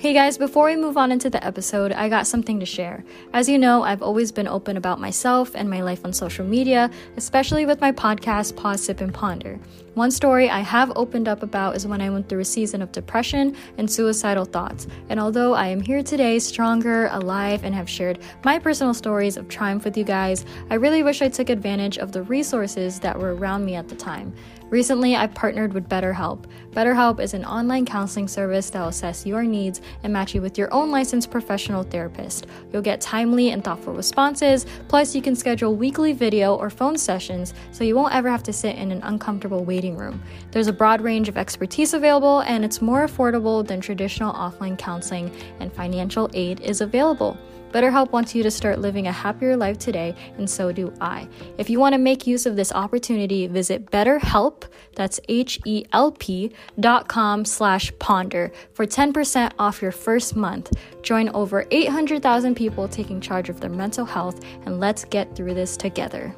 [0.00, 3.04] Hey guys, before we move on into the episode, I got something to share.
[3.34, 6.90] As you know, I've always been open about myself and my life on social media,
[7.18, 9.60] especially with my podcast, Pause, Sip, and Ponder.
[9.92, 12.92] One story I have opened up about is when I went through a season of
[12.92, 14.86] depression and suicidal thoughts.
[15.10, 19.48] And although I am here today, stronger, alive, and have shared my personal stories of
[19.48, 23.34] triumph with you guys, I really wish I took advantage of the resources that were
[23.34, 24.32] around me at the time.
[24.70, 26.44] Recently, I partnered with BetterHelp.
[26.70, 30.56] BetterHelp is an online counseling service that will assess your needs and match you with
[30.56, 32.46] your own licensed professional therapist.
[32.72, 37.52] You'll get timely and thoughtful responses, plus, you can schedule weekly video or phone sessions
[37.72, 40.22] so you won't ever have to sit in an uncomfortable waiting room.
[40.52, 45.32] There's a broad range of expertise available, and it's more affordable than traditional offline counseling,
[45.58, 47.36] and financial aid is available.
[47.72, 51.28] BetterHelp wants you to start living a happier life today, and so do I.
[51.56, 54.64] If you want to make use of this opportunity, visit BetterHelp,
[54.96, 60.72] that's H-E-L-P dot com slash ponder for 10% off your first month.
[61.02, 65.76] Join over 800,000 people taking charge of their mental health, and let's get through this
[65.76, 66.34] together.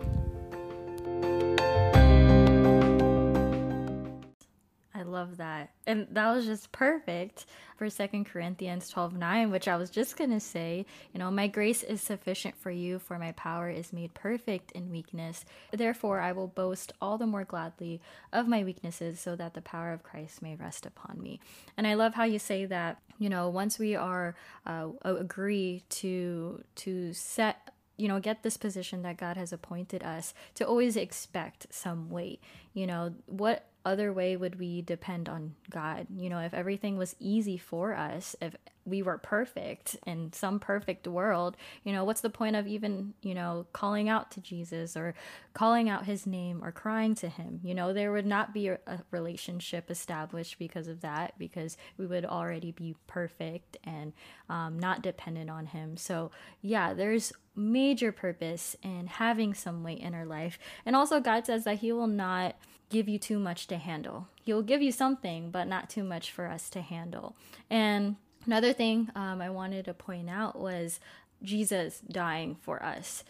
[4.95, 5.71] I love that.
[5.87, 7.47] And that was just perfect
[7.83, 11.49] for Second Corinthians 12 9, which I was just going to say, you know, my
[11.49, 15.45] grace is sufficient for you, for my power is made perfect in weakness.
[15.73, 18.01] Therefore, I will boast all the more gladly
[18.33, 21.41] of my weaknesses so that the power of Christ may rest upon me.
[21.77, 26.63] And I love how you say that, you know, once we are uh, agree to
[26.77, 31.67] to set you know get this position that god has appointed us to always expect
[31.69, 32.41] some weight
[32.75, 36.07] You know, what other way would we depend on God?
[36.15, 41.07] You know, if everything was easy for us, if we were perfect in some perfect
[41.07, 45.15] world, you know, what's the point of even, you know, calling out to Jesus or
[45.55, 47.61] calling out his name or crying to him?
[47.63, 48.79] You know, there would not be a,
[49.11, 54.13] relationship established because of that, because we would already be perfect and
[54.49, 55.97] um, not dependent on him.
[55.97, 56.31] So,
[56.61, 60.59] yeah, there's major purpose in having some weight in our life.
[60.85, 62.57] And also, God says that he will not
[62.91, 64.29] give you too much to handle.
[64.43, 67.37] He will give you something, but not too much for us to handle.
[67.71, 68.17] And
[68.47, 71.01] another thing um, I wanted to point out was
[71.43, 73.25] Jesus dying for us.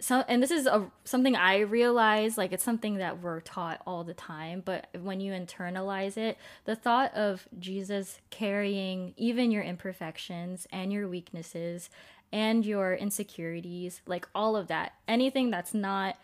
[0.00, 4.02] So, and this is a, something I realize, like it's something that we're taught all
[4.02, 10.66] the time, but when you internalize it, the thought of Jesus carrying even your imperfections
[10.72, 11.88] and your weaknesses
[12.32, 16.16] and your insecurities, like all of that, anything that's not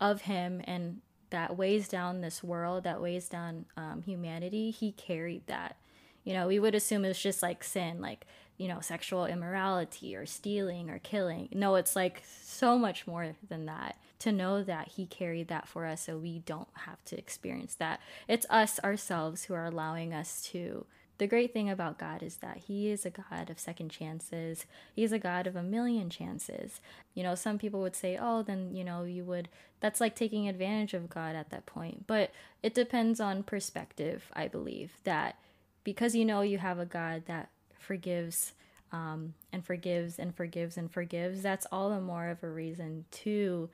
[0.00, 1.00] of him and
[1.30, 5.76] that weighs down this world, that weighs down um, humanity, he carried that.
[6.24, 10.26] You know, we would assume it's just like sin, like, you know, sexual immorality or
[10.26, 11.48] stealing or killing.
[11.52, 13.96] No, it's like so much more than that.
[14.20, 18.00] To know that he carried that for us so we don't have to experience that.
[18.28, 20.86] It's us ourselves who are allowing us to
[21.22, 24.66] the great thing about God is that He is a God of second chances.
[24.92, 26.80] He's a God of a million chances.
[27.14, 29.48] You know, some people would say, oh, then, you know, you would,
[29.78, 32.08] that's like taking advantage of God at that point.
[32.08, 35.36] But it depends on perspective, I believe, that
[35.84, 38.52] because you know you have a God that forgives
[38.92, 43.70] um, and forgives and forgives and forgives, that's all the more of a reason to,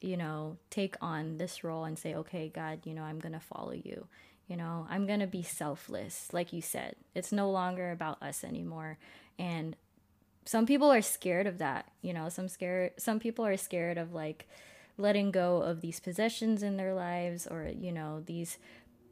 [0.00, 3.40] you know, take on this role and say, okay, God, you know, I'm going to
[3.40, 4.06] follow you
[4.50, 6.96] you know, I'm going to be selfless, like you said.
[7.14, 8.98] It's no longer about us anymore.
[9.38, 9.76] And
[10.44, 14.12] some people are scared of that, you know, some scared some people are scared of
[14.12, 14.48] like
[14.98, 18.58] letting go of these possessions in their lives or, you know, these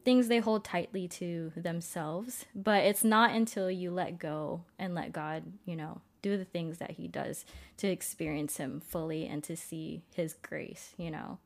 [0.09, 2.47] things they hold tightly to themselves.
[2.55, 6.79] But it's not until you let go and let God, you know, do the things
[6.79, 7.45] that he does
[7.77, 11.37] to experience him fully and to see his grace, you know.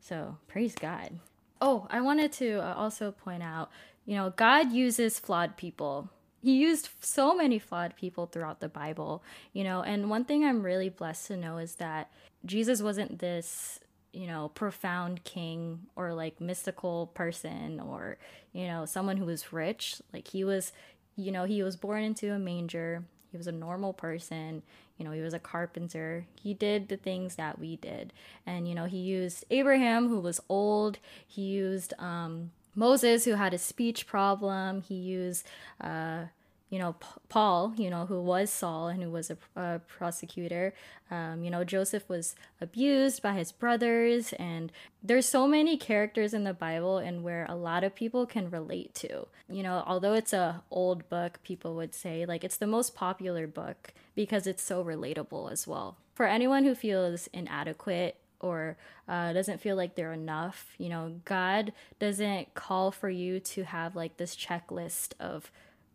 [0.00, 1.18] So, praise God.
[1.60, 3.70] Oh, I wanted to uh, also point out,
[4.06, 6.08] you know, God uses flawed people.
[6.42, 10.62] He used so many flawed people throughout the Bible, you know, and one thing I'm
[10.62, 12.10] really blessed to know is that
[12.46, 13.78] Jesus wasn't this,
[14.16, 18.16] you know, profound king or like mystical person or,
[18.54, 20.00] you know, someone who was rich.
[20.10, 20.72] Like he was,
[21.16, 23.04] you know, he was born into a manger.
[23.30, 24.62] He was a normal person.
[24.96, 26.26] You know, he was a carpenter.
[26.40, 28.14] He did the things that we did.
[28.46, 30.98] And, you know, he used Abraham, who was old.
[31.26, 34.80] He used um, Moses, who had a speech problem.
[34.80, 35.46] He used,
[35.78, 36.24] uh,
[36.68, 40.74] you know, P- Paul, you know, who was Saul and who was a, a prosecutor.
[41.10, 44.32] Um, you know, Joseph was abused by his brothers.
[44.34, 48.50] And there's so many characters in the Bible and where a lot of people can
[48.50, 49.28] relate to.
[49.48, 53.46] You know, although it's a old book, people would say, like, it's the most popular
[53.46, 55.98] book because it's so relatable as well.
[56.14, 58.76] For anyone who feels inadequate or
[59.08, 63.94] uh, doesn't feel like they're enough, you know, God doesn't call for you to have
[63.94, 65.52] like this checklist of,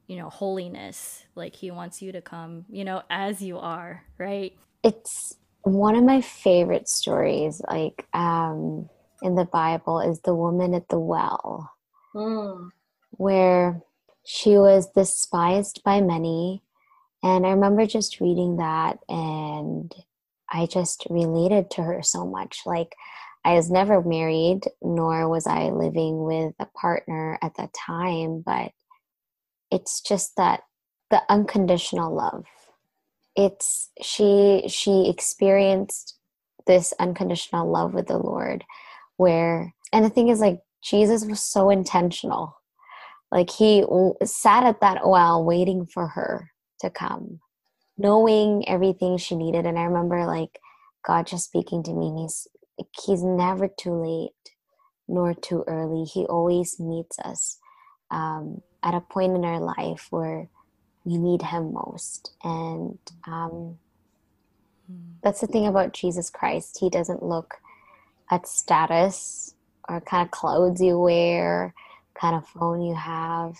[0.07, 1.23] you know, holiness.
[1.35, 4.53] Like He wants you to come, you know, as you are, right?
[4.83, 8.89] It's one of my favorite stories, like um,
[9.21, 11.71] in the Bible, is the woman at the well,
[12.15, 12.69] mm.
[13.11, 13.81] where
[14.25, 16.63] she was despised by many
[17.23, 19.93] and I remember just reading that and
[20.51, 22.61] I just related to her so much.
[22.65, 22.95] Like,
[23.43, 28.71] I was never married, nor was I living with a partner at that time, but
[29.71, 30.61] it's just that
[31.09, 32.45] the unconditional love.
[33.35, 36.17] It's she she experienced
[36.67, 38.63] this unconditional love with the Lord
[39.17, 42.55] where and the thing is like Jesus was so intentional.
[43.31, 43.85] Like he
[44.25, 46.51] sat at that well waiting for her
[46.81, 47.39] to come,
[47.97, 49.65] knowing everything she needed.
[49.65, 50.59] And I remember like
[51.05, 52.47] God just speaking to me, He's
[53.05, 54.31] He's never too late
[55.07, 56.03] nor too early.
[56.03, 57.57] He always meets us
[58.09, 60.49] um, at a point in our life where
[61.05, 62.31] we need Him most.
[62.43, 63.77] And um,
[65.23, 66.77] that's the thing about Jesus Christ.
[66.79, 67.55] He doesn't look
[68.29, 69.55] at status
[69.89, 71.73] or kind of clothes you wear,
[72.13, 73.55] kind of phone you have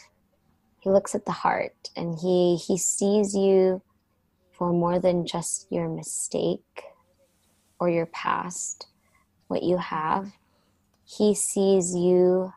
[0.82, 3.82] he looks at the heart and he he sees you
[4.52, 6.84] for more than just your mistake
[7.80, 8.88] or your past
[9.48, 10.34] what you have
[11.06, 12.52] he sees you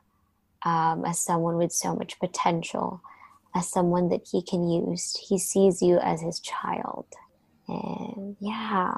[0.65, 3.01] um, as someone with so much potential
[3.55, 7.07] as someone that he can use he sees you as his child
[7.69, 8.95] and yeah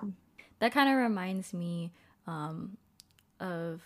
[0.59, 1.93] that kind of reminds me
[2.27, 2.77] um,
[3.41, 3.83] of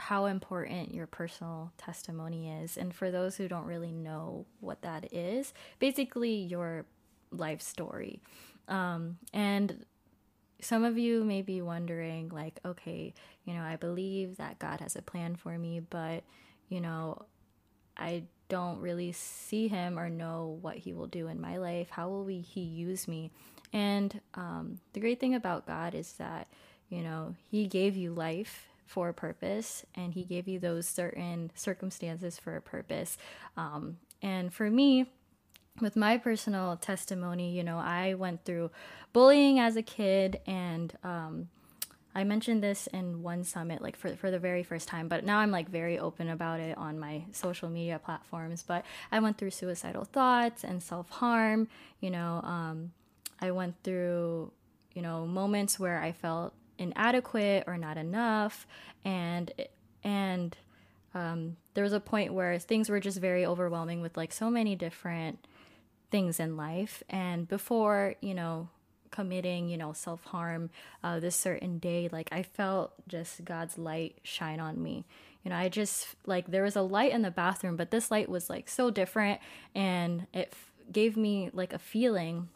[0.00, 2.76] how important your personal testimony is.
[2.76, 6.86] And for those who don't really know what that is, basically your
[7.30, 8.20] life story.
[8.66, 9.84] Um, and
[10.60, 13.12] some of you may be wondering, like, okay,
[13.44, 16.24] you know, I believe that God has a plan for me, but,
[16.70, 17.26] you know,
[17.98, 21.90] I don't really see him or know what he will do in my life.
[21.90, 23.30] How will we, he use me?
[23.72, 26.48] And um, the great thing about God is that,
[26.88, 31.52] you know, he gave you life for a purpose and he gave you those certain
[31.54, 33.18] circumstances for a purpose.
[33.56, 35.06] Um, and for me,
[35.80, 38.70] with my personal testimony, you know, I went through
[39.12, 41.48] bullying as a kid, and um,
[42.14, 45.08] I mentioned this in one summit, like for for the very first time.
[45.08, 48.64] But now I'm like very open about it on my social media platforms.
[48.66, 51.68] But I went through suicidal thoughts and self harm.
[52.00, 52.92] You know, um,
[53.40, 54.52] I went through
[54.94, 58.66] you know moments where I felt inadequate or not enough,
[59.04, 59.52] and
[60.02, 60.56] and
[61.14, 64.74] um, there was a point where things were just very overwhelming with like so many
[64.74, 65.46] different
[66.10, 67.02] things in life.
[67.08, 68.68] And before, you know,
[69.10, 70.70] committing, you know, self harm
[71.02, 75.04] uh, this certain day, like I felt just God's light shine on me.
[75.44, 78.28] You know, I just like there was a light in the bathroom, but this light
[78.28, 79.40] was like so different
[79.74, 82.48] and it f- gave me like a feeling.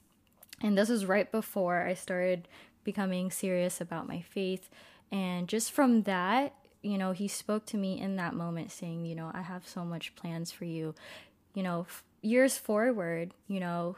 [0.63, 2.47] And this was right before I started
[2.85, 4.69] becoming serious about my faith.
[5.11, 9.15] And just from that, you know, he spoke to me in that moment saying, you
[9.15, 10.95] know, I have so much plans for you.
[11.55, 13.97] You know, f- years forward, you know,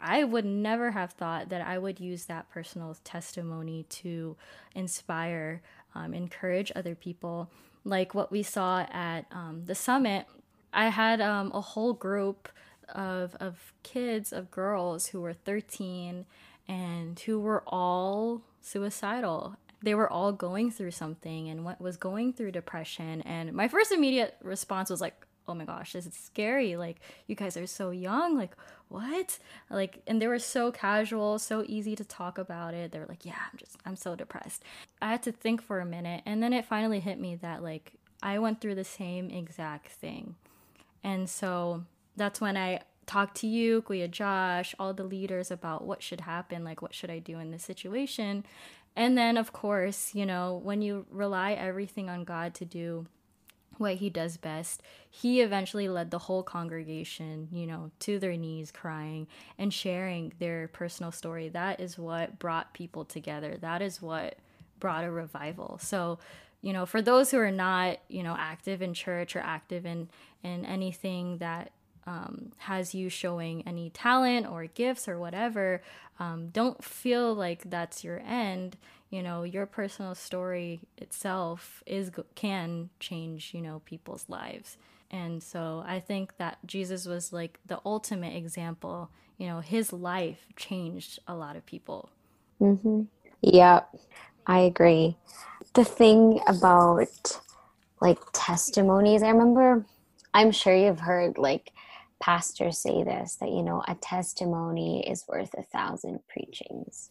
[0.00, 4.36] I would never have thought that I would use that personal testimony to
[4.74, 5.62] inspire,
[5.94, 7.50] um, encourage other people.
[7.84, 10.26] Like what we saw at um, the summit,
[10.72, 12.48] I had um, a whole group
[12.94, 16.26] of, of kids, of girls who were 13
[16.68, 19.56] and who were all suicidal.
[19.82, 23.22] They were all going through something and what was going through depression.
[23.22, 26.76] And my first immediate response was like, oh my gosh, this is scary.
[26.76, 28.36] Like, you guys are so young.
[28.36, 28.56] Like,
[28.88, 29.38] what?
[29.70, 32.92] Like, and they were so casual, so easy to talk about it.
[32.92, 34.62] They were like, yeah, I'm just, I'm so depressed.
[35.00, 36.22] I had to think for a minute.
[36.26, 37.92] And then it finally hit me that, like,
[38.22, 40.34] I went through the same exact thing.
[41.04, 41.84] And so
[42.16, 46.64] that's when I talked to you, Kuya Josh, all the leaders about what should happen,
[46.64, 48.44] like, what should I do in this situation.
[48.96, 53.06] And then, of course, you know, when you rely everything on God to do
[53.78, 58.70] what he does best, he eventually led the whole congregation, you know, to their knees
[58.70, 59.26] crying
[59.58, 61.48] and sharing their personal story.
[61.48, 63.56] That is what brought people together.
[63.60, 64.36] That is what
[64.80, 65.78] brought a revival.
[65.82, 66.18] So,
[66.62, 70.08] you know, for those who are not, you know, active in church or active in
[70.42, 71.72] in anything that
[72.06, 75.82] um, has you showing any talent or gifts or whatever,
[76.18, 78.76] um, don't feel like that's your end
[79.10, 84.76] you know your personal story itself is can change you know people's lives.
[85.10, 89.10] And so i think that jesus was like the ultimate example.
[89.38, 92.10] You know his life changed a lot of people.
[92.60, 93.02] Mm-hmm.
[93.42, 93.80] yeah
[94.46, 95.16] i agree.
[95.74, 97.40] The thing about
[98.00, 99.86] like testimonies i remember
[100.34, 101.72] i'm sure you've heard like
[102.20, 107.10] pastors say this that you know a testimony is worth a thousand preachings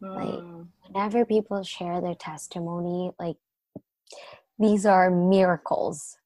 [0.00, 0.66] like mm.
[0.86, 3.36] whenever people share their testimony, like
[4.58, 6.16] these are miracles.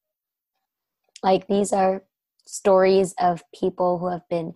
[1.22, 2.04] Like these are
[2.46, 4.54] stories of people who have been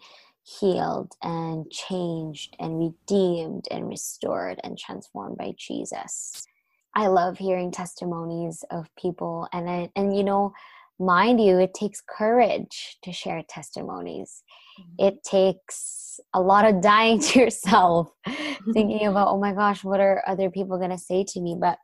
[0.60, 6.46] healed and changed and redeemed and restored and transformed by Jesus.
[6.94, 10.52] I love hearing testimonies of people and I, and you know
[10.98, 14.42] mind you it takes courage to share testimonies.
[14.80, 15.06] Mm-hmm.
[15.06, 18.08] It takes a lot of dying to yourself,
[18.72, 21.56] thinking about, oh my gosh, what are other people going to say to me?
[21.58, 21.78] But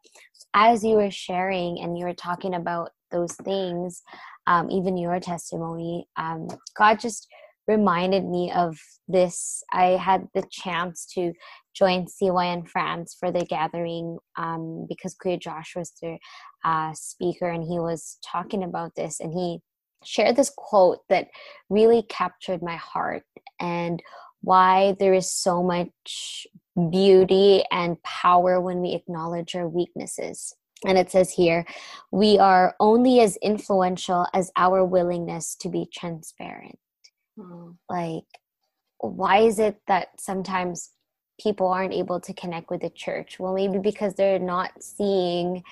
[0.55, 4.03] as you were sharing and you were talking about those things,
[4.47, 7.29] um, even your testimony, um, God just
[7.67, 9.63] reminded me of this.
[9.73, 11.33] I had the chance to
[11.75, 16.19] join CYN France for the gathering um, because Kuya Josh was the
[16.65, 19.61] uh, speaker and he was talking about this and he
[20.05, 21.29] shared this quote that
[21.71, 23.25] really captured my heart
[23.61, 24.03] and
[24.43, 26.47] why there is so much
[26.91, 30.55] beauty and power when we acknowledge our weaknesses.
[30.85, 31.65] And it says here,
[32.13, 36.79] we are only as influential as our willingness to be transparent.
[37.39, 37.77] Mm.
[37.89, 38.25] Like,
[38.99, 40.91] why is it that sometimes
[41.41, 43.39] people aren't able to connect with the church?
[43.39, 45.63] Well, maybe because they're not seeing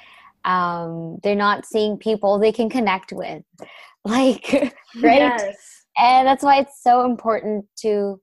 [0.45, 3.45] um they're not seeing people they can connect with
[4.05, 4.53] like
[5.01, 5.85] right yes.
[5.97, 8.21] and that's why it's so important to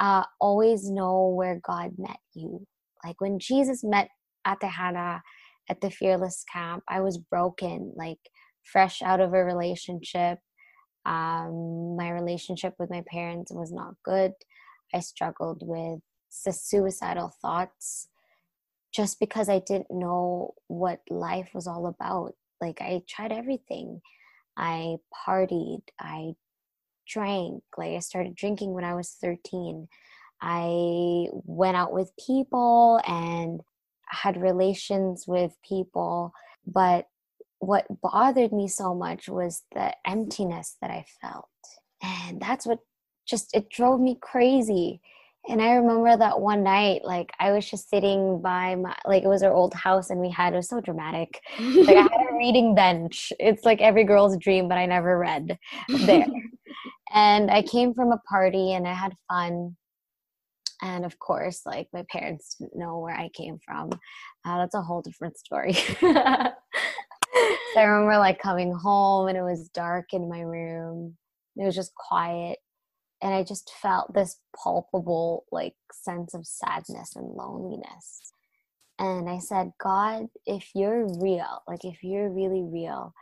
[0.00, 2.66] uh, always know where God met you.
[3.04, 4.08] Like when Jesus met
[4.46, 5.22] Ate Hannah
[5.70, 6.82] at the Fearless Camp.
[6.88, 8.18] I was broken, like
[8.64, 10.38] fresh out of a relationship.
[11.06, 14.32] Um, my relationship with my parents was not good.
[14.94, 18.08] I struggled with suicidal thoughts
[18.92, 22.34] just because I didn't know what life was all about.
[22.60, 24.00] Like, I tried everything.
[24.56, 24.96] I
[25.26, 26.32] partied, I
[27.08, 29.88] drank, like, I started drinking when I was 13.
[30.42, 33.60] I went out with people and
[34.06, 36.32] had relations with people.
[36.66, 37.06] But
[37.60, 41.48] what bothered me so much was the emptiness that I felt.
[42.02, 42.80] And that's what
[43.26, 45.00] just, it drove me crazy.
[45.48, 49.28] And I remember that one night, like I was just sitting by my, like it
[49.28, 51.40] was our old house, and we had it was so dramatic.
[51.58, 53.32] like I had a reading bench.
[53.40, 55.58] It's like every girl's dream, but I never read
[55.88, 56.26] there.
[57.14, 59.76] and I came from a party, and I had fun
[60.82, 63.90] and of course like my parents didn't know where i came from
[64.44, 65.74] uh, that's a whole different story
[67.34, 71.16] so i remember like coming home and it was dark in my room.
[71.56, 72.58] It was just quiet.
[73.22, 78.32] And i just felt this palpable like sense of sadness and loneliness.
[78.98, 83.14] And i said god if you're real like if you're really real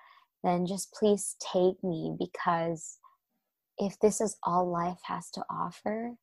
[0.45, 2.99] then just please take me because
[3.79, 6.15] if this is all life has to offer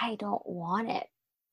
[0.00, 1.06] I don't want it.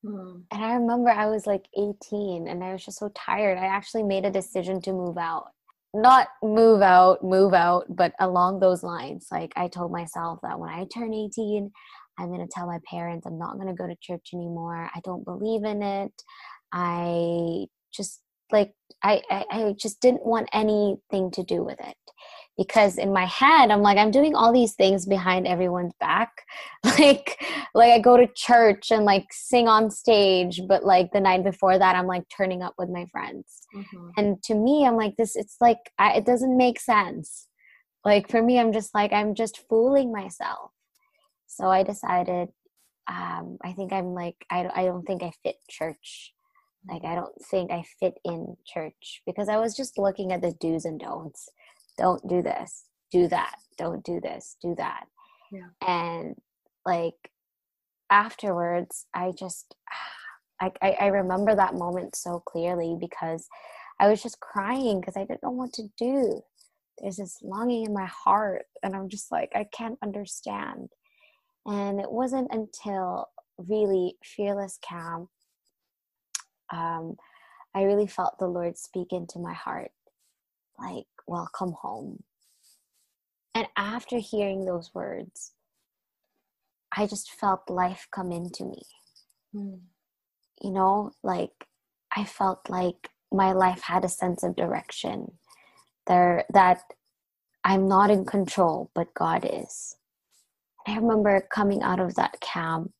[0.07, 0.43] Mm.
[0.51, 3.57] And I remember I was like 18 and I was just so tired.
[3.57, 5.47] I actually made a decision to move out.
[5.93, 9.27] Not move out, move out, but along those lines.
[9.31, 11.71] Like I told myself that when I turn 18,
[12.19, 14.89] I'm going to tell my parents I'm not going to go to church anymore.
[14.93, 16.13] I don't believe in it.
[16.71, 21.95] I just like I, I, I just didn't want anything to do with it
[22.57, 26.31] because in my head i'm like i'm doing all these things behind everyone's back.
[26.99, 27.39] Like
[27.75, 31.77] like i go to church and like sing on stage but like the night before
[31.77, 33.61] that i'm like turning up with my friends.
[33.75, 34.09] Mm-hmm.
[34.17, 37.47] and to me i'm like this it's like I, it doesn't make sense.
[38.03, 40.71] Like for me i'm just like i'm just fooling myself.
[41.47, 42.49] So i decided
[43.07, 46.33] um i think i'm like i, I don't think i fit church.
[46.89, 50.53] Like i don't think i fit in church because i was just looking at the
[50.59, 51.49] do's and don'ts
[51.97, 55.05] don't do this do that don't do this do that.
[55.51, 55.67] Yeah.
[55.87, 56.35] and
[56.85, 57.31] like
[58.09, 59.75] afterwards i just
[60.59, 63.47] I, I remember that moment so clearly because
[63.99, 66.41] i was just crying because i didn't know what to do.
[66.99, 70.89] There's this longing in my heart and i'm just like i can't understand.
[71.65, 73.27] And it wasn't until
[73.57, 75.29] really fearless camp
[76.71, 77.15] um,
[77.75, 79.91] i really felt the lord speak into my heart
[80.77, 82.23] like welcome home.
[83.55, 85.53] And after hearing those words,
[86.95, 88.81] I just felt life come into me.
[89.55, 89.79] Mm.
[90.61, 91.65] You know, like
[92.15, 95.33] I felt like my life had a sense of direction.
[96.07, 96.81] There that
[97.63, 99.95] I'm not in control, but God is.
[100.87, 102.91] I remember coming out of that camp.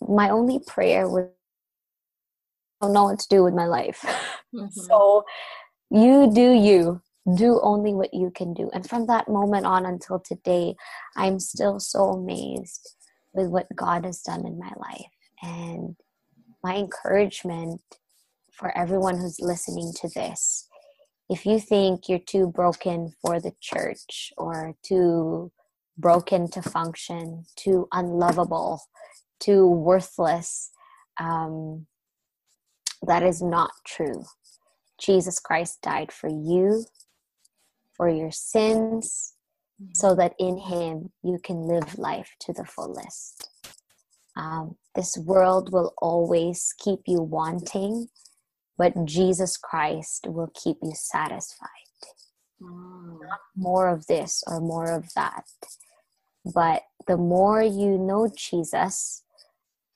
[0.00, 1.28] My only prayer was
[2.80, 4.04] I don't know what to do with my life.
[4.54, 4.68] Mm-hmm.
[4.68, 5.24] so
[5.90, 7.02] you do you.
[7.36, 8.70] Do only what you can do.
[8.72, 10.76] And from that moment on until today
[11.16, 12.94] i'm still so amazed
[13.34, 15.10] with what god has done in my life.
[15.42, 15.96] And
[16.62, 17.80] my encouragement
[18.52, 20.68] for everyone who's listening to this
[21.28, 25.50] if you think you're too broken for the church or too
[25.98, 28.80] broken to function too unlovable
[29.40, 30.70] too worthless
[31.18, 31.86] um,
[33.02, 34.24] that is not true
[34.98, 36.84] Jesus Christ died for you,
[37.96, 39.34] for your sins,
[39.80, 39.92] mm-hmm.
[39.94, 43.48] so that in Him you can live life to the fullest.
[44.36, 48.08] Um, this world will always keep you wanting,
[48.76, 51.68] but Jesus Christ will keep you satisfied.
[52.62, 53.20] Mm.
[53.20, 55.44] Not more of this or more of that.
[56.44, 59.22] But the more you know Jesus,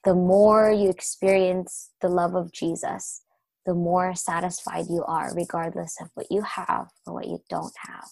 [0.04, 3.22] the more you experience the love of Jesus,
[3.70, 8.10] the more satisfied you are, regardless of what you have or what you don't have.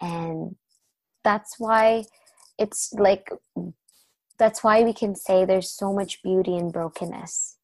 [0.00, 0.56] And
[1.22, 2.06] that's why
[2.58, 3.30] it's like,
[4.36, 7.56] that's why we can say there's so much beauty in brokenness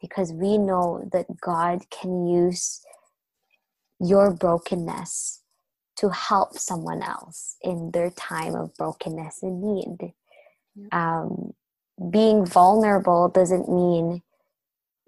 [0.00, 2.80] because we know that God can use
[3.98, 5.42] your brokenness
[5.96, 10.12] to help someone else in their time of brokenness and need.
[10.92, 11.54] Um,
[12.08, 14.22] being vulnerable doesn't mean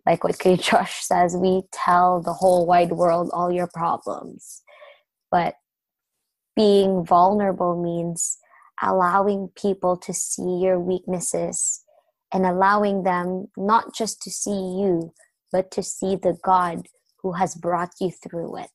[0.06, 4.62] like what Kate Josh says, we tell the whole wide world all your problems.
[5.30, 5.54] But
[6.56, 8.38] being vulnerable means
[8.82, 11.82] allowing people to see your weaknesses
[12.32, 15.12] and allowing them not just to see you,
[15.52, 16.86] but to see the God
[17.22, 18.70] who has brought you through it.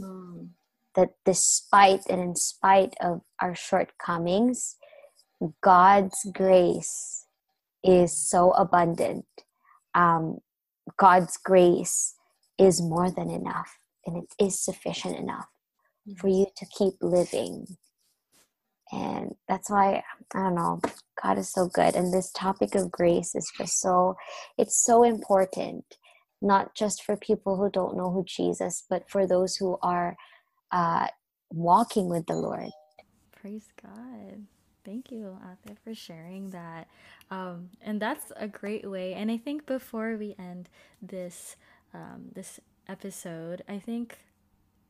[0.00, 0.48] Mm.
[0.94, 4.76] That despite and in spite of our shortcomings,
[5.62, 7.26] God's grace
[7.84, 9.26] is so abundant.
[9.94, 10.38] Um,
[10.96, 12.14] God's grace
[12.58, 15.48] is more than enough and it is sufficient enough
[16.18, 17.66] for you to keep living.
[18.92, 20.80] And that's why, I don't know,
[21.22, 21.96] God is so good.
[21.96, 24.16] And this topic of grace is just so,
[24.56, 25.84] it's so important,
[26.40, 30.16] not just for people who don't know who Jesus, but for those who are
[30.70, 31.08] uh,
[31.50, 32.70] walking with the Lord.
[33.32, 34.46] Praise God.
[34.86, 36.86] Thank you, Ate, for sharing that.
[37.30, 39.14] Um, and that's a great way.
[39.14, 40.68] And I think before we end
[41.02, 41.56] this
[41.92, 44.18] um, this episode, I think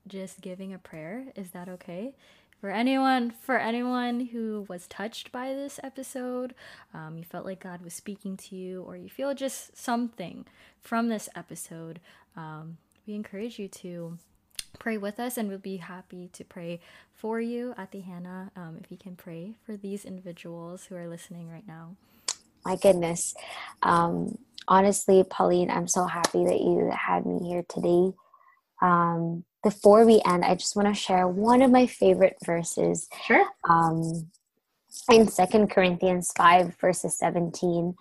[0.07, 2.15] just giving a prayer is that okay?
[2.61, 6.55] For anyone, for anyone who was touched by this episode,
[6.93, 10.47] um, you felt like God was speaking to you, or you feel just something
[10.81, 12.01] from this episode,
[12.35, 14.19] um, we encourage you to
[14.79, 16.81] pray with us and we'll be happy to pray
[17.15, 21.51] for you Ate Hannah um, if you can pray for these individuals who are listening
[21.51, 21.97] right now.
[22.65, 23.35] My goodness.
[23.83, 28.13] Um, honestly pauline i'm so happy that you had me here today.
[28.83, 33.09] Um, before we end i just want to share one of my favorite verses.
[33.27, 33.47] Sure.
[33.69, 34.31] Um,
[35.11, 37.95] in second corinthians 5 verses 17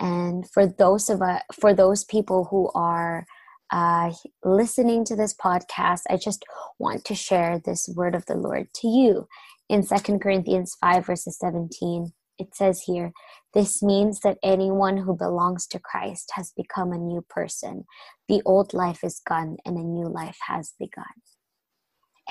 [0.00, 3.26] and for those of us for those people who are
[3.74, 4.12] uh,
[4.44, 6.44] listening to this podcast, I just
[6.78, 9.26] want to share this word of the Lord to you.
[9.68, 13.12] In Second Corinthians 5, verses 17, it says here,
[13.52, 17.84] This means that anyone who belongs to Christ has become a new person.
[18.28, 21.04] The old life is gone and a new life has begun.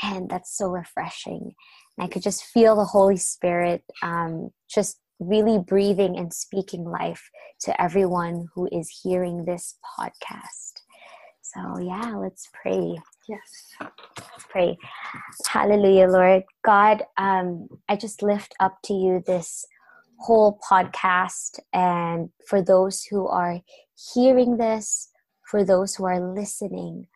[0.02, 1.52] And that's so refreshing.
[1.98, 7.30] And I could just feel the Holy Spirit um, just really breathing and speaking life
[7.64, 10.72] to everyone who is hearing this podcast.
[11.54, 12.97] So, yeah, let's pray.
[13.28, 13.76] Yes.
[13.80, 14.78] Let's pray.
[15.47, 16.43] Hallelujah, Lord.
[16.64, 19.66] God, um, I just lift up to you this
[20.20, 21.60] whole podcast.
[21.72, 23.62] And for those who are
[24.14, 25.10] hearing this,
[25.49, 27.08] for those who are listening,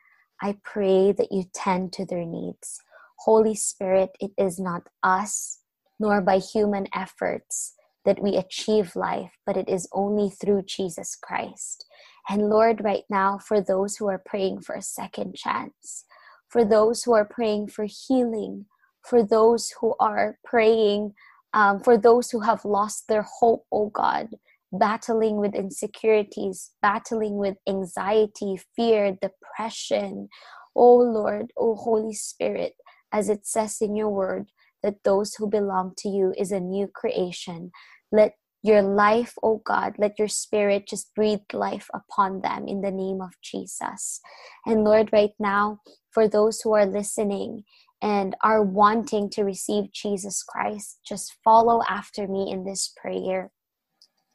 [0.42, 2.80] I pray that you tend to their needs.
[3.20, 5.60] Holy Spirit, it is not us,
[6.00, 7.74] nor by human efforts
[8.06, 11.86] that we achieve life, but it is only through Jesus Christ.
[12.30, 16.06] And Lord, right now, for those who are praying for a second chance,
[16.50, 18.66] for those who are praying for healing,
[19.02, 21.14] for those who are praying,
[21.54, 24.28] um, for those who have lost their hope, oh God,
[24.72, 30.28] battling with insecurities, battling with anxiety, fear, depression.
[30.76, 32.74] Oh Lord, oh Holy Spirit,
[33.12, 34.50] as it says in your word,
[34.84, 37.72] that those who belong to you is a new creation.
[38.12, 39.95] Let your life, oh God.
[39.97, 44.20] Let your spirit just breathe life upon them in the name of Jesus.
[44.66, 45.80] And Lord, right now,
[46.12, 47.64] for those who are listening
[48.01, 53.51] and are wanting to receive Jesus Christ, just follow after me in this prayer.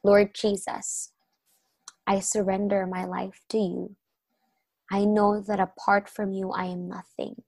[0.03, 1.11] Lord Jesus,
[2.07, 3.95] I surrender my life to you.
[4.91, 7.43] I know that apart from you, I am nothing.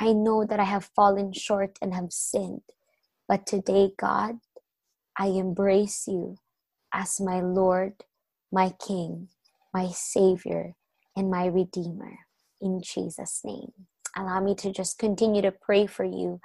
[0.00, 2.62] I know that I have fallen short and have sinned.
[3.28, 4.36] But today, God,
[5.18, 6.36] I embrace you
[6.92, 8.04] as my Lord,
[8.52, 9.28] my King,
[9.72, 10.74] my Savior,
[11.16, 12.18] and my Redeemer.
[12.60, 13.72] In Jesus' name.
[14.16, 16.40] Allow me to just continue to pray for you.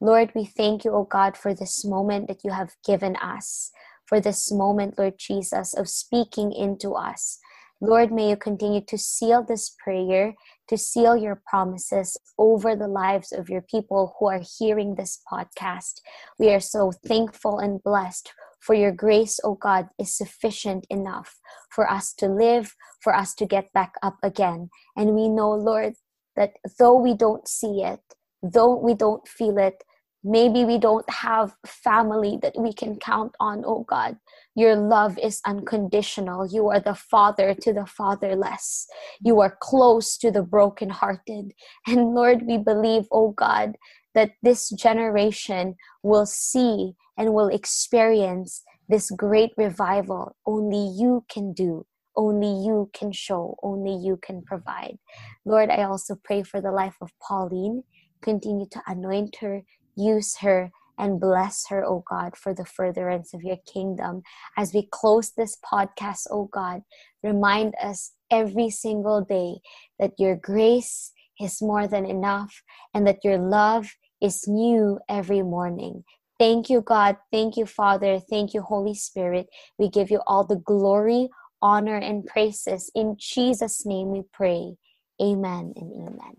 [0.00, 3.70] Lord, we thank you, O God, for this moment that you have given us,
[4.06, 7.38] for this moment, Lord Jesus, of speaking into us.
[7.80, 10.34] Lord, may you continue to seal this prayer,
[10.70, 16.00] to seal your promises over the lives of your people who are hearing this podcast.
[16.38, 21.40] We are so thankful and blessed for your grace, O God, is sufficient enough
[21.70, 24.70] for us to live, for us to get back up again.
[24.96, 25.94] And we know, Lord,
[26.36, 28.00] that though we don't see it,
[28.40, 29.82] though we don't feel it,
[30.22, 34.16] maybe we don't have family that we can count on, oh God.
[34.54, 36.46] Your love is unconditional.
[36.46, 38.86] You are the father to the fatherless.
[39.20, 41.52] You are close to the brokenhearted.
[41.86, 43.76] And Lord, we believe, oh God,
[44.14, 51.86] that this generation will see and will experience this great revival only you can do
[52.16, 54.98] only you can show only you can provide
[55.44, 57.84] lord i also pray for the life of pauline
[58.20, 59.62] continue to anoint her
[59.96, 64.22] use her and bless her, oh God, for the furtherance of your kingdom.
[64.56, 66.82] As we close this podcast, oh God,
[67.22, 69.60] remind us every single day
[69.98, 72.62] that your grace is more than enough
[72.94, 73.88] and that your love
[74.20, 76.04] is new every morning.
[76.38, 77.16] Thank you, God.
[77.32, 78.18] Thank you, Father.
[78.18, 79.48] Thank you, Holy Spirit.
[79.78, 81.28] We give you all the glory,
[81.60, 82.90] honor, and praises.
[82.94, 84.76] In Jesus' name we pray.
[85.20, 86.36] Amen and amen.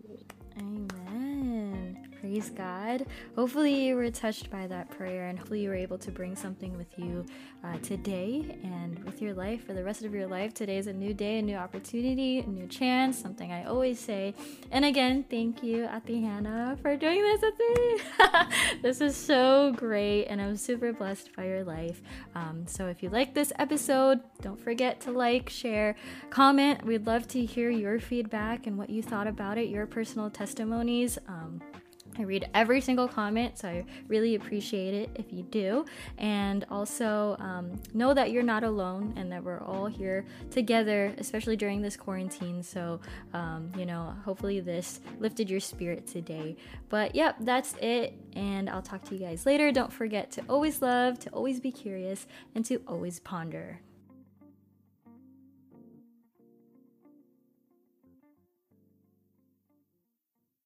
[0.58, 1.01] Amen.
[2.32, 3.04] Praise God.
[3.36, 6.74] Hopefully, you were touched by that prayer, and hopefully, you were able to bring something
[6.78, 7.26] with you
[7.62, 10.54] uh, today and with your life for the rest of your life.
[10.54, 14.32] Today is a new day, a new opportunity, a new chance, something I always say.
[14.70, 20.40] And again, thank you, Ate Hannah, for doing this with this is so great, and
[20.40, 22.00] I'm super blessed by your life.
[22.34, 25.96] Um, so, if you like this episode, don't forget to like, share,
[26.30, 26.82] comment.
[26.86, 31.18] We'd love to hear your feedback and what you thought about it, your personal testimonies.
[31.28, 31.60] Um,
[32.18, 35.86] I read every single comment, so I really appreciate it if you do.
[36.18, 41.56] And also um, know that you're not alone and that we're all here together, especially
[41.56, 42.62] during this quarantine.
[42.62, 43.00] So,
[43.32, 46.56] um, you know, hopefully this lifted your spirit today.
[46.90, 48.14] But yep, that's it.
[48.34, 49.72] And I'll talk to you guys later.
[49.72, 53.80] Don't forget to always love, to always be curious, and to always ponder.